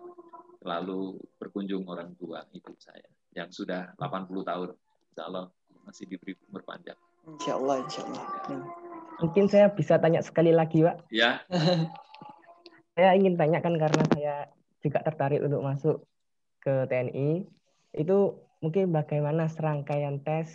[0.61, 4.69] selalu berkunjung orang tua ibu saya yang sudah 80 tahun
[5.11, 5.45] insya Allah
[5.83, 8.25] masih diberi umur panjang insya Allah insya Allah
[9.21, 11.05] Mungkin saya bisa tanya sekali lagi, Pak.
[11.13, 11.45] Ya.
[12.97, 14.35] saya ingin tanyakan karena saya
[14.81, 15.95] juga tertarik untuk masuk
[16.65, 17.45] ke TNI.
[17.93, 20.49] Itu mungkin bagaimana serangkaian tes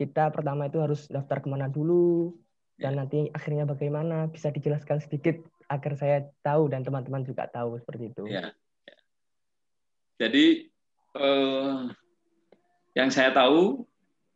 [0.00, 2.32] kita pertama itu harus daftar ke mana dulu
[2.80, 3.04] dan ya.
[3.04, 5.36] nanti akhirnya bagaimana bisa dijelaskan sedikit
[5.68, 8.24] agar saya tahu dan teman-teman juga tahu seperti itu.
[8.32, 8.56] Ya.
[10.20, 10.68] Jadi
[11.16, 11.78] eh,
[12.92, 13.88] yang saya tahu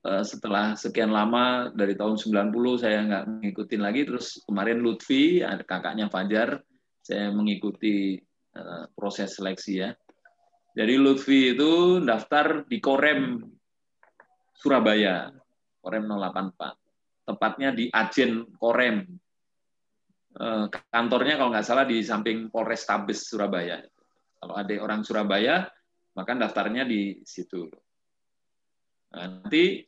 [0.04, 4.04] Eh, setelah sekian lama dari tahun 90 saya nggak mengikuti lagi.
[4.04, 6.60] Terus kemarin Lutfi kakaknya Fajar
[7.00, 8.20] saya mengikuti
[8.52, 9.96] eh, proses seleksi ya.
[10.76, 13.40] Jadi Lutfi itu daftar di Korem
[14.52, 15.32] Surabaya.
[15.80, 19.08] Korem 084 tepatnya di Ajen Korem.
[20.36, 23.80] Eh, kantornya kalau nggak salah di samping Polres Tabes Surabaya
[24.44, 25.64] kalau ada orang Surabaya
[26.12, 27.64] maka daftarnya di situ
[29.08, 29.80] nah, nanti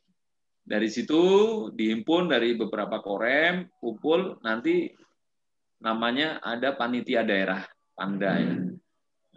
[0.67, 1.21] dari situ
[1.71, 4.91] dihimpun dari beberapa korem, kumpul, nanti
[5.79, 7.63] namanya ada panitia daerah,
[7.95, 8.55] panda ya.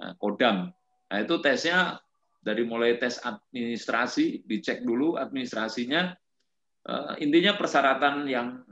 [0.02, 0.74] Nah, kodam.
[1.06, 2.02] Nah, itu tesnya
[2.42, 6.10] dari mulai tes administrasi, dicek dulu administrasinya.
[6.80, 8.66] Uh, intinya persyaratan yang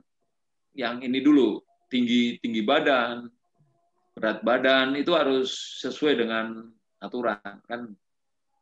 [0.75, 3.31] yang ini dulu, tinggi tinggi badan,
[4.19, 6.67] berat badan itu harus sesuai dengan
[6.99, 7.39] aturan
[7.71, 7.95] kan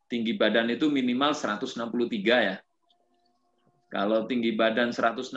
[0.05, 1.81] tinggi badan itu minimal 163
[2.21, 2.55] ya
[3.87, 5.31] kalau tinggi badan 163,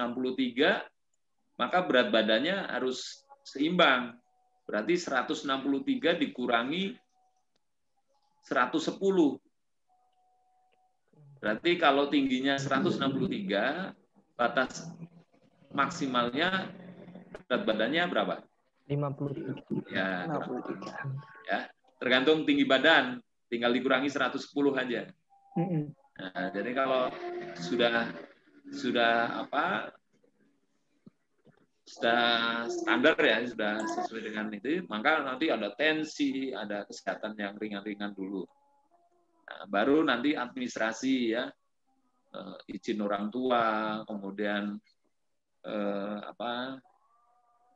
[1.55, 4.19] maka berat badannya harus seimbang.
[4.67, 6.99] Berarti 163 dikurangi
[8.43, 9.39] 110.
[11.39, 13.95] Berarti kalau tingginya 163,
[14.35, 14.91] batas
[15.71, 16.75] maksimalnya
[17.47, 18.35] berat badannya berapa?
[18.89, 19.91] 53.
[19.91, 21.51] Ya, 53.
[21.51, 21.59] ya,
[22.01, 23.21] tergantung tinggi badan,
[23.51, 24.41] tinggal dikurangi 110
[24.79, 25.11] aja.
[26.21, 27.09] Nah, jadi kalau
[27.59, 28.13] sudah
[28.71, 29.91] sudah apa
[31.91, 32.23] sudah
[32.71, 38.47] standar ya sudah sesuai dengan itu maka nanti ada tensi ada kesehatan yang ringan-ringan dulu
[39.43, 41.51] nah, baru nanti administrasi ya
[42.31, 44.79] uh, izin orang tua kemudian
[45.67, 46.79] uh, apa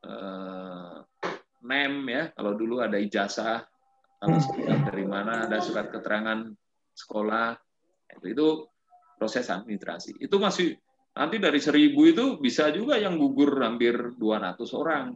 [0.05, 1.01] uh,
[1.65, 3.65] nem ya kalau dulu ada ijazah
[4.21, 4.39] kalau
[4.89, 6.49] dari mana ada surat keterangan
[6.97, 7.57] sekolah
[8.21, 8.47] itu, itu
[9.21, 10.17] proses administrasi.
[10.17, 10.77] Itu masih
[11.15, 15.15] Nanti dari seribu itu bisa juga yang gugur hampir 200 orang.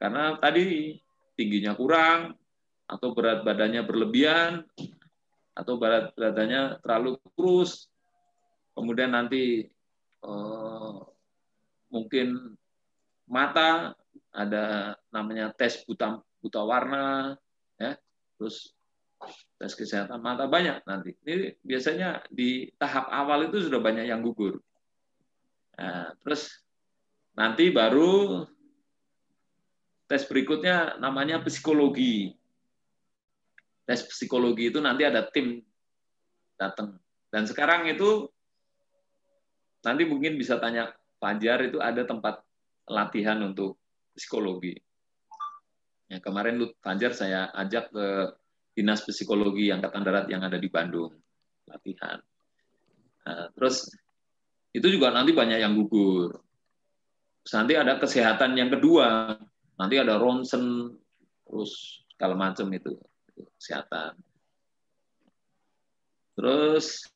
[0.00, 0.96] Karena tadi
[1.36, 2.32] tingginya kurang,
[2.88, 4.64] atau berat badannya berlebihan,
[5.52, 7.92] atau berat badannya terlalu kurus,
[8.72, 9.68] kemudian nanti
[10.24, 10.96] eh,
[11.92, 12.56] mungkin
[13.32, 13.96] mata
[14.28, 17.32] ada namanya tes buta buta warna,
[17.80, 17.96] ya,
[18.36, 18.76] terus
[19.56, 21.16] tes kesehatan mata banyak nanti.
[21.24, 24.60] Ini biasanya di tahap awal itu sudah banyak yang gugur.
[25.80, 26.60] Nah, terus
[27.32, 28.44] nanti baru
[30.04, 32.36] tes berikutnya namanya psikologi.
[33.88, 35.64] Tes psikologi itu nanti ada tim
[36.60, 37.00] datang.
[37.32, 38.28] Dan sekarang itu
[39.80, 42.42] nanti mungkin bisa tanya Fajar itu ada tempat
[42.88, 43.78] latihan untuk
[44.14, 44.74] psikologi.
[46.12, 48.06] Ya, kemarin Fajar saya ajak ke
[48.76, 51.12] Dinas Psikologi Angkatan Darat yang ada di Bandung
[51.68, 52.20] latihan.
[53.22, 53.88] Nah, terus
[54.72, 56.36] itu juga nanti banyak yang gugur.
[57.42, 59.36] Terus nanti ada kesehatan yang kedua,
[59.76, 60.94] nanti ada ronsen,
[61.48, 62.96] terus segala macam itu,
[63.58, 64.14] kesehatan.
[66.38, 67.08] Terus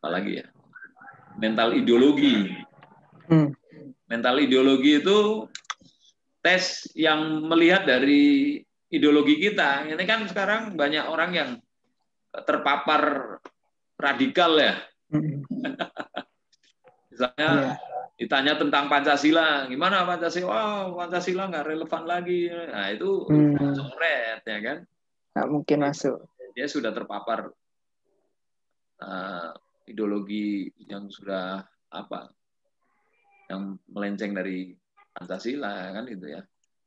[0.00, 0.46] apa lagi ya?
[1.36, 2.56] Mental ideologi.
[3.28, 3.52] Hmm.
[4.10, 5.46] Mental ideologi itu
[6.42, 8.58] tes yang melihat dari
[8.90, 9.86] ideologi kita.
[9.86, 11.50] Ini kan sekarang banyak orang yang
[12.34, 13.38] terpapar
[13.94, 14.74] radikal ya.
[15.14, 15.46] Hmm.
[17.14, 17.74] Misalnya yeah.
[18.18, 20.46] ditanya tentang Pancasila, gimana Pancasila?
[20.50, 20.58] Wah,
[20.90, 22.50] wow, Pancasila nggak relevan lagi.
[22.50, 23.78] Nah itu hmm.
[23.78, 24.78] coret ya kan?
[25.38, 26.18] Nggak mungkin masuk.
[26.58, 27.46] Dia sudah terpapar
[29.06, 29.50] uh,
[29.86, 31.62] ideologi yang sudah
[31.94, 32.30] apa?
[33.50, 34.70] Yang melenceng dari
[35.10, 36.40] Pancasila kan itu ya.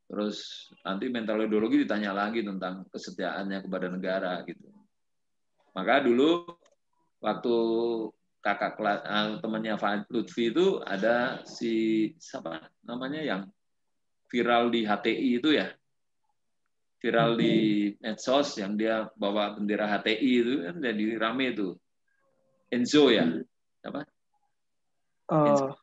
[0.07, 4.71] Terus nanti mental ideologi ditanya lagi tentang kesetiaannya kepada negara gitu.
[5.73, 6.45] Maka dulu
[7.19, 7.55] waktu
[8.43, 9.79] kakak kelas uh, temannya
[10.11, 13.41] Lutfi itu ada si siapa namanya yang
[14.27, 15.71] viral di HTI itu ya.
[16.99, 17.55] Viral di
[17.99, 21.75] medsos yang dia bawa bendera HTI itu kan jadi rame itu.
[22.71, 23.27] Enzo ya.
[23.83, 24.01] Apa?
[25.31, 25.47] Oh.
[25.47, 25.82] Enzo.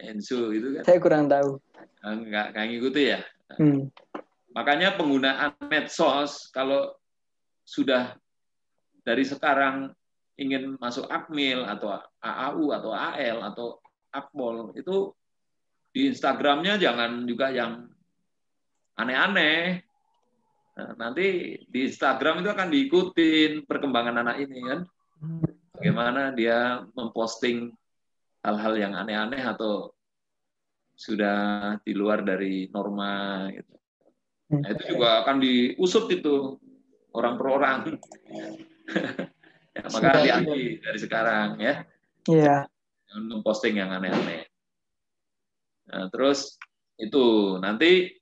[0.00, 0.82] Enzo itu kan.
[0.84, 1.60] Saya kurang tahu
[2.14, 3.20] nggak nggak ngikuti ya.
[3.58, 3.90] Hmm.
[4.54, 6.94] Makanya penggunaan medsos kalau
[7.66, 8.14] sudah
[9.02, 9.90] dari sekarang
[10.38, 13.66] ingin masuk akmil atau AAU atau AL atau
[14.12, 15.12] akpol itu
[15.90, 17.88] di Instagramnya jangan juga yang
[18.96, 19.80] aneh-aneh.
[20.76, 24.80] Nah, nanti di Instagram itu akan diikutin perkembangan anak ini kan.
[25.72, 27.72] Bagaimana dia memposting
[28.46, 29.90] hal-hal yang aneh-aneh atau
[30.94, 33.74] sudah di luar dari norma gitu.
[34.46, 36.54] Nah, itu juga akan diusut itu
[37.10, 37.78] orang per orang.
[39.76, 41.74] ya, maka hati-hati dari sekarang ya.
[42.30, 42.56] Iya.
[43.10, 44.46] Jangan memposting yang aneh-aneh.
[45.90, 46.54] Nah, terus
[46.96, 48.14] itu nanti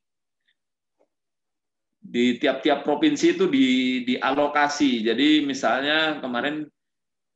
[2.04, 3.68] di tiap-tiap provinsi itu di
[4.08, 5.04] dialokasi.
[5.04, 6.64] Jadi misalnya kemarin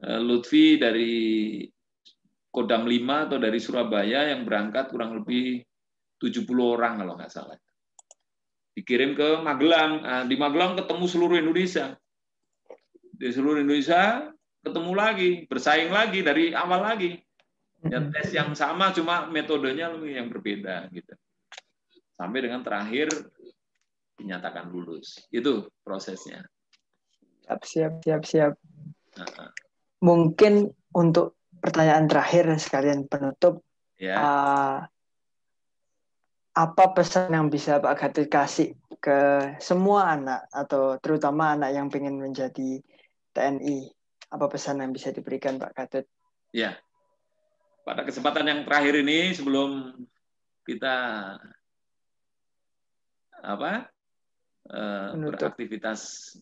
[0.05, 1.15] eh, Lutfi dari
[2.59, 5.63] Kodam 5 atau dari Surabaya yang berangkat kurang lebih
[6.19, 7.55] 70 orang kalau nggak salah.
[8.75, 10.03] Dikirim ke Magelang.
[10.03, 11.95] Nah, di Magelang ketemu seluruh Indonesia.
[13.15, 14.27] Di seluruh Indonesia
[14.67, 17.15] ketemu lagi, bersaing lagi dari awal lagi.
[17.87, 21.15] Ya, tes yang sama cuma metodenya yang berbeda gitu.
[22.19, 23.07] Sampai dengan terakhir
[24.19, 25.23] dinyatakan lulus.
[25.31, 26.43] Itu prosesnya.
[27.47, 28.53] Siap, siap, siap, siap.
[29.15, 29.55] Nah.
[30.03, 33.63] Mungkin untuk pertanyaan terakhir sekalian penutup,
[33.99, 34.15] ya.
[34.17, 34.77] uh,
[36.59, 39.19] apa pesan yang bisa Pak Gatot kasih ke
[39.63, 42.83] semua anak atau terutama anak yang ingin menjadi
[43.31, 43.95] TNI?
[44.29, 46.05] Apa pesan yang bisa diberikan Pak Gatot?
[46.51, 46.75] Ya,
[47.87, 49.97] pada kesempatan yang terakhir ini sebelum
[50.69, 50.97] kita
[53.39, 53.87] apa
[54.69, 56.35] uh, beraktivitas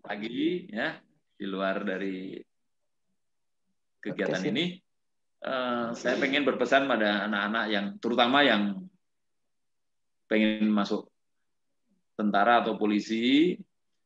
[0.00, 0.96] pagi ya
[1.38, 2.40] di luar dari
[4.02, 4.78] kegiatan ini
[5.44, 8.62] uh, saya pengen berpesan pada anak-anak yang terutama yang
[10.28, 11.08] pengen masuk
[12.18, 13.56] tentara atau polisi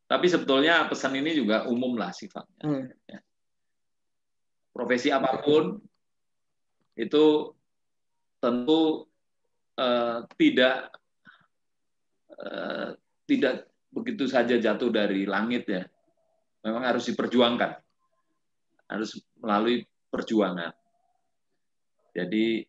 [0.06, 2.84] tapi sebetulnya pesan ini juga umum lah sifatnya hmm.
[3.08, 3.18] ya.
[4.72, 5.80] profesi apa pun
[6.96, 7.48] itu
[8.42, 9.08] tentu
[9.80, 10.92] uh, tidak
[12.36, 12.92] uh,
[13.24, 15.84] tidak begitu saja jatuh dari langit ya.
[16.64, 17.70] Memang harus diperjuangkan.
[18.88, 20.72] Harus melalui perjuangan.
[22.14, 22.62] Jadi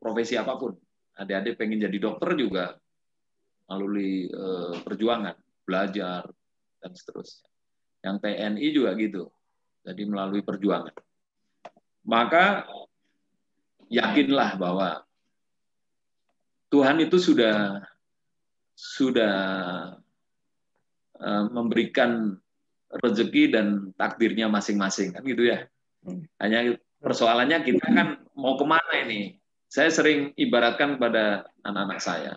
[0.00, 0.72] profesi apa pun,
[1.18, 2.74] adik-adik pengen jadi dokter juga
[3.68, 5.36] melalui eh, perjuangan,
[5.68, 6.24] belajar
[6.80, 7.50] dan seterusnya.
[8.00, 9.28] Yang TNI juga gitu.
[9.84, 10.94] Jadi melalui perjuangan.
[12.08, 12.64] Maka
[13.92, 15.04] yakinlah bahwa
[16.68, 17.80] Tuhan itu sudah
[18.78, 19.36] sudah
[21.18, 22.36] uh, memberikan
[22.88, 23.66] rezeki dan
[23.98, 25.66] takdirnya masing-masing kan gitu ya.
[26.40, 29.36] Hanya persoalannya kita kan mau ke mana ini?
[29.68, 32.32] Saya sering ibaratkan kepada anak-anak saya,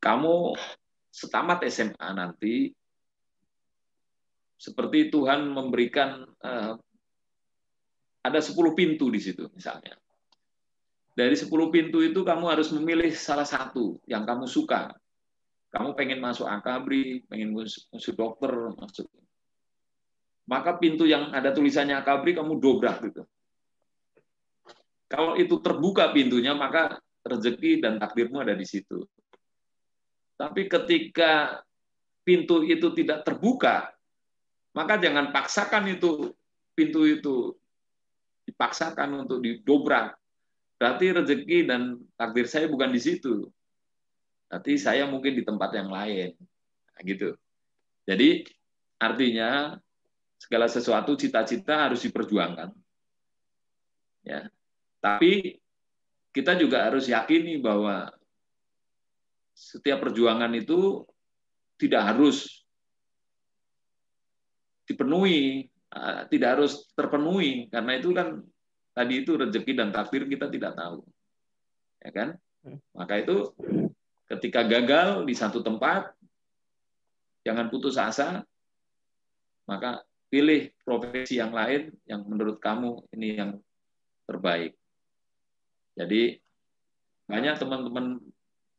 [0.00, 0.56] kamu
[1.12, 2.72] setamat SMA nanti,
[4.56, 6.74] seperti Tuhan memberikan uh,
[8.22, 9.94] ada 10 pintu di situ misalnya.
[11.12, 14.96] Dari 10 pintu itu kamu harus memilih salah satu yang kamu suka.
[15.68, 19.08] Kamu pengen masuk akabri, pengen masuk dokter, masuk.
[20.48, 23.22] Maka pintu yang ada tulisannya akabri kamu dobrak gitu.
[25.06, 29.04] Kalau itu terbuka pintunya, maka rezeki dan takdirmu ada di situ.
[30.40, 31.62] Tapi ketika
[32.26, 33.92] pintu itu tidak terbuka,
[34.72, 36.32] maka jangan paksakan itu
[36.72, 37.54] pintu itu
[38.48, 40.16] dipaksakan untuk didobrak
[40.82, 43.46] Berarti rezeki dan takdir saya bukan di situ.
[44.50, 46.34] Berarti saya mungkin di tempat yang lain.
[46.90, 47.38] Nah, gitu.
[48.02, 48.42] Jadi
[48.98, 49.78] artinya
[50.42, 52.74] segala sesuatu cita-cita harus diperjuangkan.
[54.26, 54.50] Ya.
[54.98, 55.62] Tapi
[56.34, 58.10] kita juga harus yakini bahwa
[59.54, 61.06] setiap perjuangan itu
[61.78, 62.66] tidak harus
[64.90, 68.42] dipenuhi, ah, tidak harus terpenuhi karena itu kan
[68.98, 71.06] tadi itu rezeki dan takdir kita tidak tahu.
[72.02, 72.28] Ya kan?
[72.66, 72.82] Hmm.
[72.98, 73.54] Maka itu
[74.26, 76.10] ketika gagal di satu tempat
[77.46, 78.42] jangan putus asa,
[79.66, 83.52] maka pilih profesi yang lain yang menurut kamu ini yang
[84.24, 84.72] terbaik.
[85.92, 86.40] Jadi
[87.28, 88.16] banyak teman-teman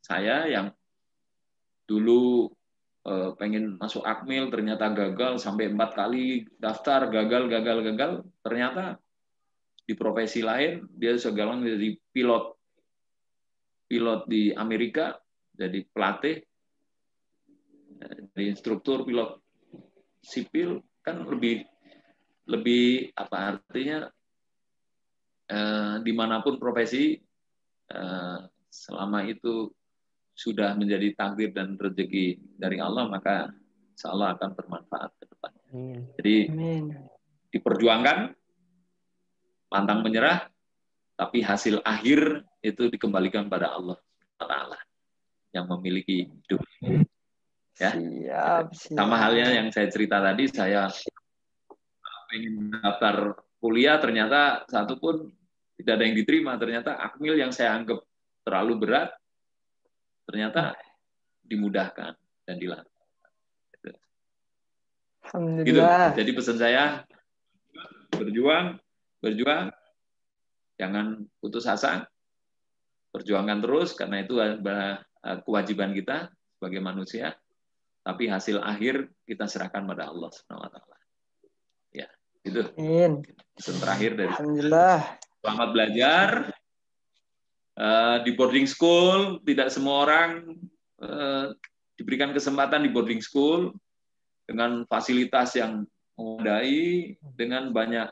[0.01, 0.73] saya yang
[1.85, 2.49] dulu
[3.05, 8.97] eh, pengen masuk akmil ternyata gagal sampai empat kali daftar gagal gagal gagal ternyata
[9.85, 12.45] di profesi lain dia segala jadi pilot
[13.85, 15.19] pilot di Amerika
[15.53, 16.41] jadi pelatih
[18.33, 19.37] jadi instruktur pilot
[20.23, 21.67] sipil kan lebih
[22.47, 24.07] lebih apa artinya
[25.51, 27.19] eh, di mana pun profesi
[27.91, 28.39] eh,
[28.71, 29.69] selama itu
[30.33, 33.53] sudah menjadi takdir dan rezeki dari Allah maka
[33.93, 35.51] insya Allah akan bermanfaat ke depan.
[36.17, 36.85] Jadi Amin.
[37.53, 38.33] diperjuangkan
[39.69, 40.49] pantang menyerah,
[41.13, 43.97] tapi hasil akhir itu dikembalikan pada Allah
[44.41, 44.77] Taala
[45.53, 46.61] yang memiliki hidup.
[47.81, 47.89] Ya.
[47.89, 48.97] Siap, siap.
[48.97, 50.89] Sama halnya yang saya cerita tadi, saya
[52.33, 55.29] ingin daftar kuliah ternyata satu pun
[55.77, 56.57] tidak ada yang diterima.
[56.57, 58.01] Ternyata akmil yang saya anggap
[58.45, 59.09] terlalu berat
[60.29, 60.77] ternyata
[61.43, 62.13] dimudahkan
[62.45, 62.91] dan dilakukan.
[63.83, 65.79] Gitu.
[66.13, 67.01] Jadi pesan saya
[68.13, 68.77] berjuang,
[69.17, 69.73] berjuang,
[70.77, 72.05] jangan putus asa,
[73.09, 77.33] perjuangkan terus karena itu adalah eh, kewajiban kita sebagai manusia.
[78.03, 80.97] Tapi hasil akhir kita serahkan pada Allah Subhanahu wa taala.
[81.95, 82.07] Ya,
[82.43, 82.67] itu.
[82.75, 83.23] Amin.
[83.55, 84.99] Pesan terakhir dari Alhamdulillah.
[85.39, 86.29] Selamat belajar.
[87.73, 90.45] Uh, di boarding school tidak semua orang
[91.01, 91.49] uh,
[91.97, 93.73] diberikan kesempatan di boarding school
[94.45, 98.11] dengan fasilitas yang memadai, dengan banyak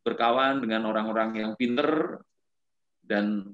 [0.00, 2.22] berkawan dengan orang-orang yang pinter,
[3.04, 3.52] dan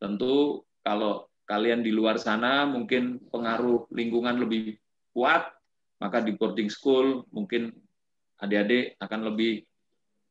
[0.00, 4.80] tentu kalau kalian di luar sana mungkin pengaruh lingkungan lebih
[5.12, 5.52] kuat,
[6.00, 7.70] maka di boarding school mungkin
[8.40, 9.64] adik-adik akan lebih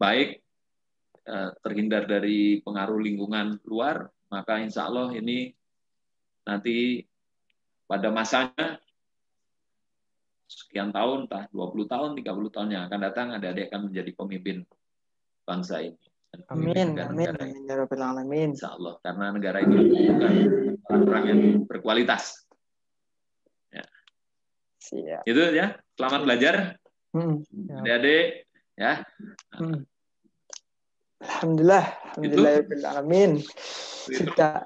[0.02, 0.42] baik
[1.26, 5.54] eh, terhindar dari pengaruh lingkungan luar, maka insya Allah ini
[6.44, 7.06] nanti
[7.86, 8.82] pada masanya
[10.50, 14.58] sekian tahun, entah 20 tahun, 30 tahun yang akan datang, adik-adik akan menjadi pemimpin
[15.48, 16.13] bangsa ini.
[16.50, 18.58] Amin, amin, amin, ya Rabbal Alamin.
[18.58, 19.78] Insya Allah, karena negara ini
[20.10, 20.34] bukan
[20.90, 22.50] orang-orang yang berkualitas.
[23.70, 23.86] Ya.
[24.82, 25.22] Siap.
[25.30, 26.56] Itu ya, selamat belajar.
[27.14, 27.46] Hmm.
[27.54, 29.06] Adik-adik, ya.
[29.54, 29.86] Hmm.
[31.22, 31.86] Alhamdulillah,
[32.18, 33.32] Alhamdulillah, ya Alamin.
[34.10, 34.66] Sudah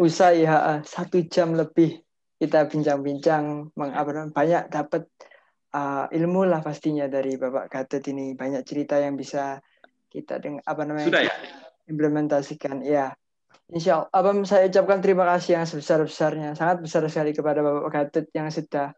[0.00, 2.00] usai ya, satu jam lebih
[2.40, 5.06] kita bincang-bincang banyak dapat
[5.76, 9.62] uh, ilmu lah pastinya dari Bapak Gatot ini banyak cerita yang bisa
[10.12, 11.34] kita dengan apa namanya Sudah ya?
[11.88, 13.16] implementasikan ya
[13.72, 18.26] Insya Allah Abang saya ucapkan terima kasih yang sebesar-besarnya sangat besar sekali kepada Bapak Gatot
[18.36, 18.92] yang sudah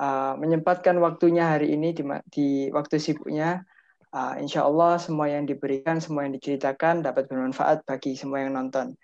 [0.00, 2.00] uh, menyempatkan waktunya hari ini di,
[2.32, 3.68] di waktu sibuknya
[4.16, 8.96] uh, Insya Allah semua yang diberikan semua yang diceritakan dapat bermanfaat bagi semua yang nonton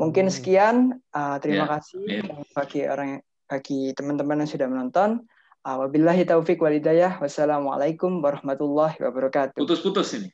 [0.00, 0.96] Mungkin sekian.
[1.12, 1.72] Uh, terima yeah.
[1.76, 2.40] kasih yeah.
[2.56, 5.28] bagi orang bagi teman-teman yang sudah menonton.
[5.60, 7.20] Uh, wabillahi taufik walidayah.
[7.20, 9.60] Wassalamualaikum warahmatullahi wabarakatuh.
[9.60, 10.32] Putus-putus ini.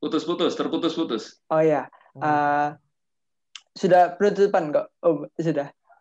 [0.00, 1.42] Putus-putus, terputus-putus.
[1.52, 1.90] Oh ya.
[2.16, 2.74] Uh,
[3.76, 4.86] sudah penutupan kok.
[5.04, 5.70] Oh, sudah.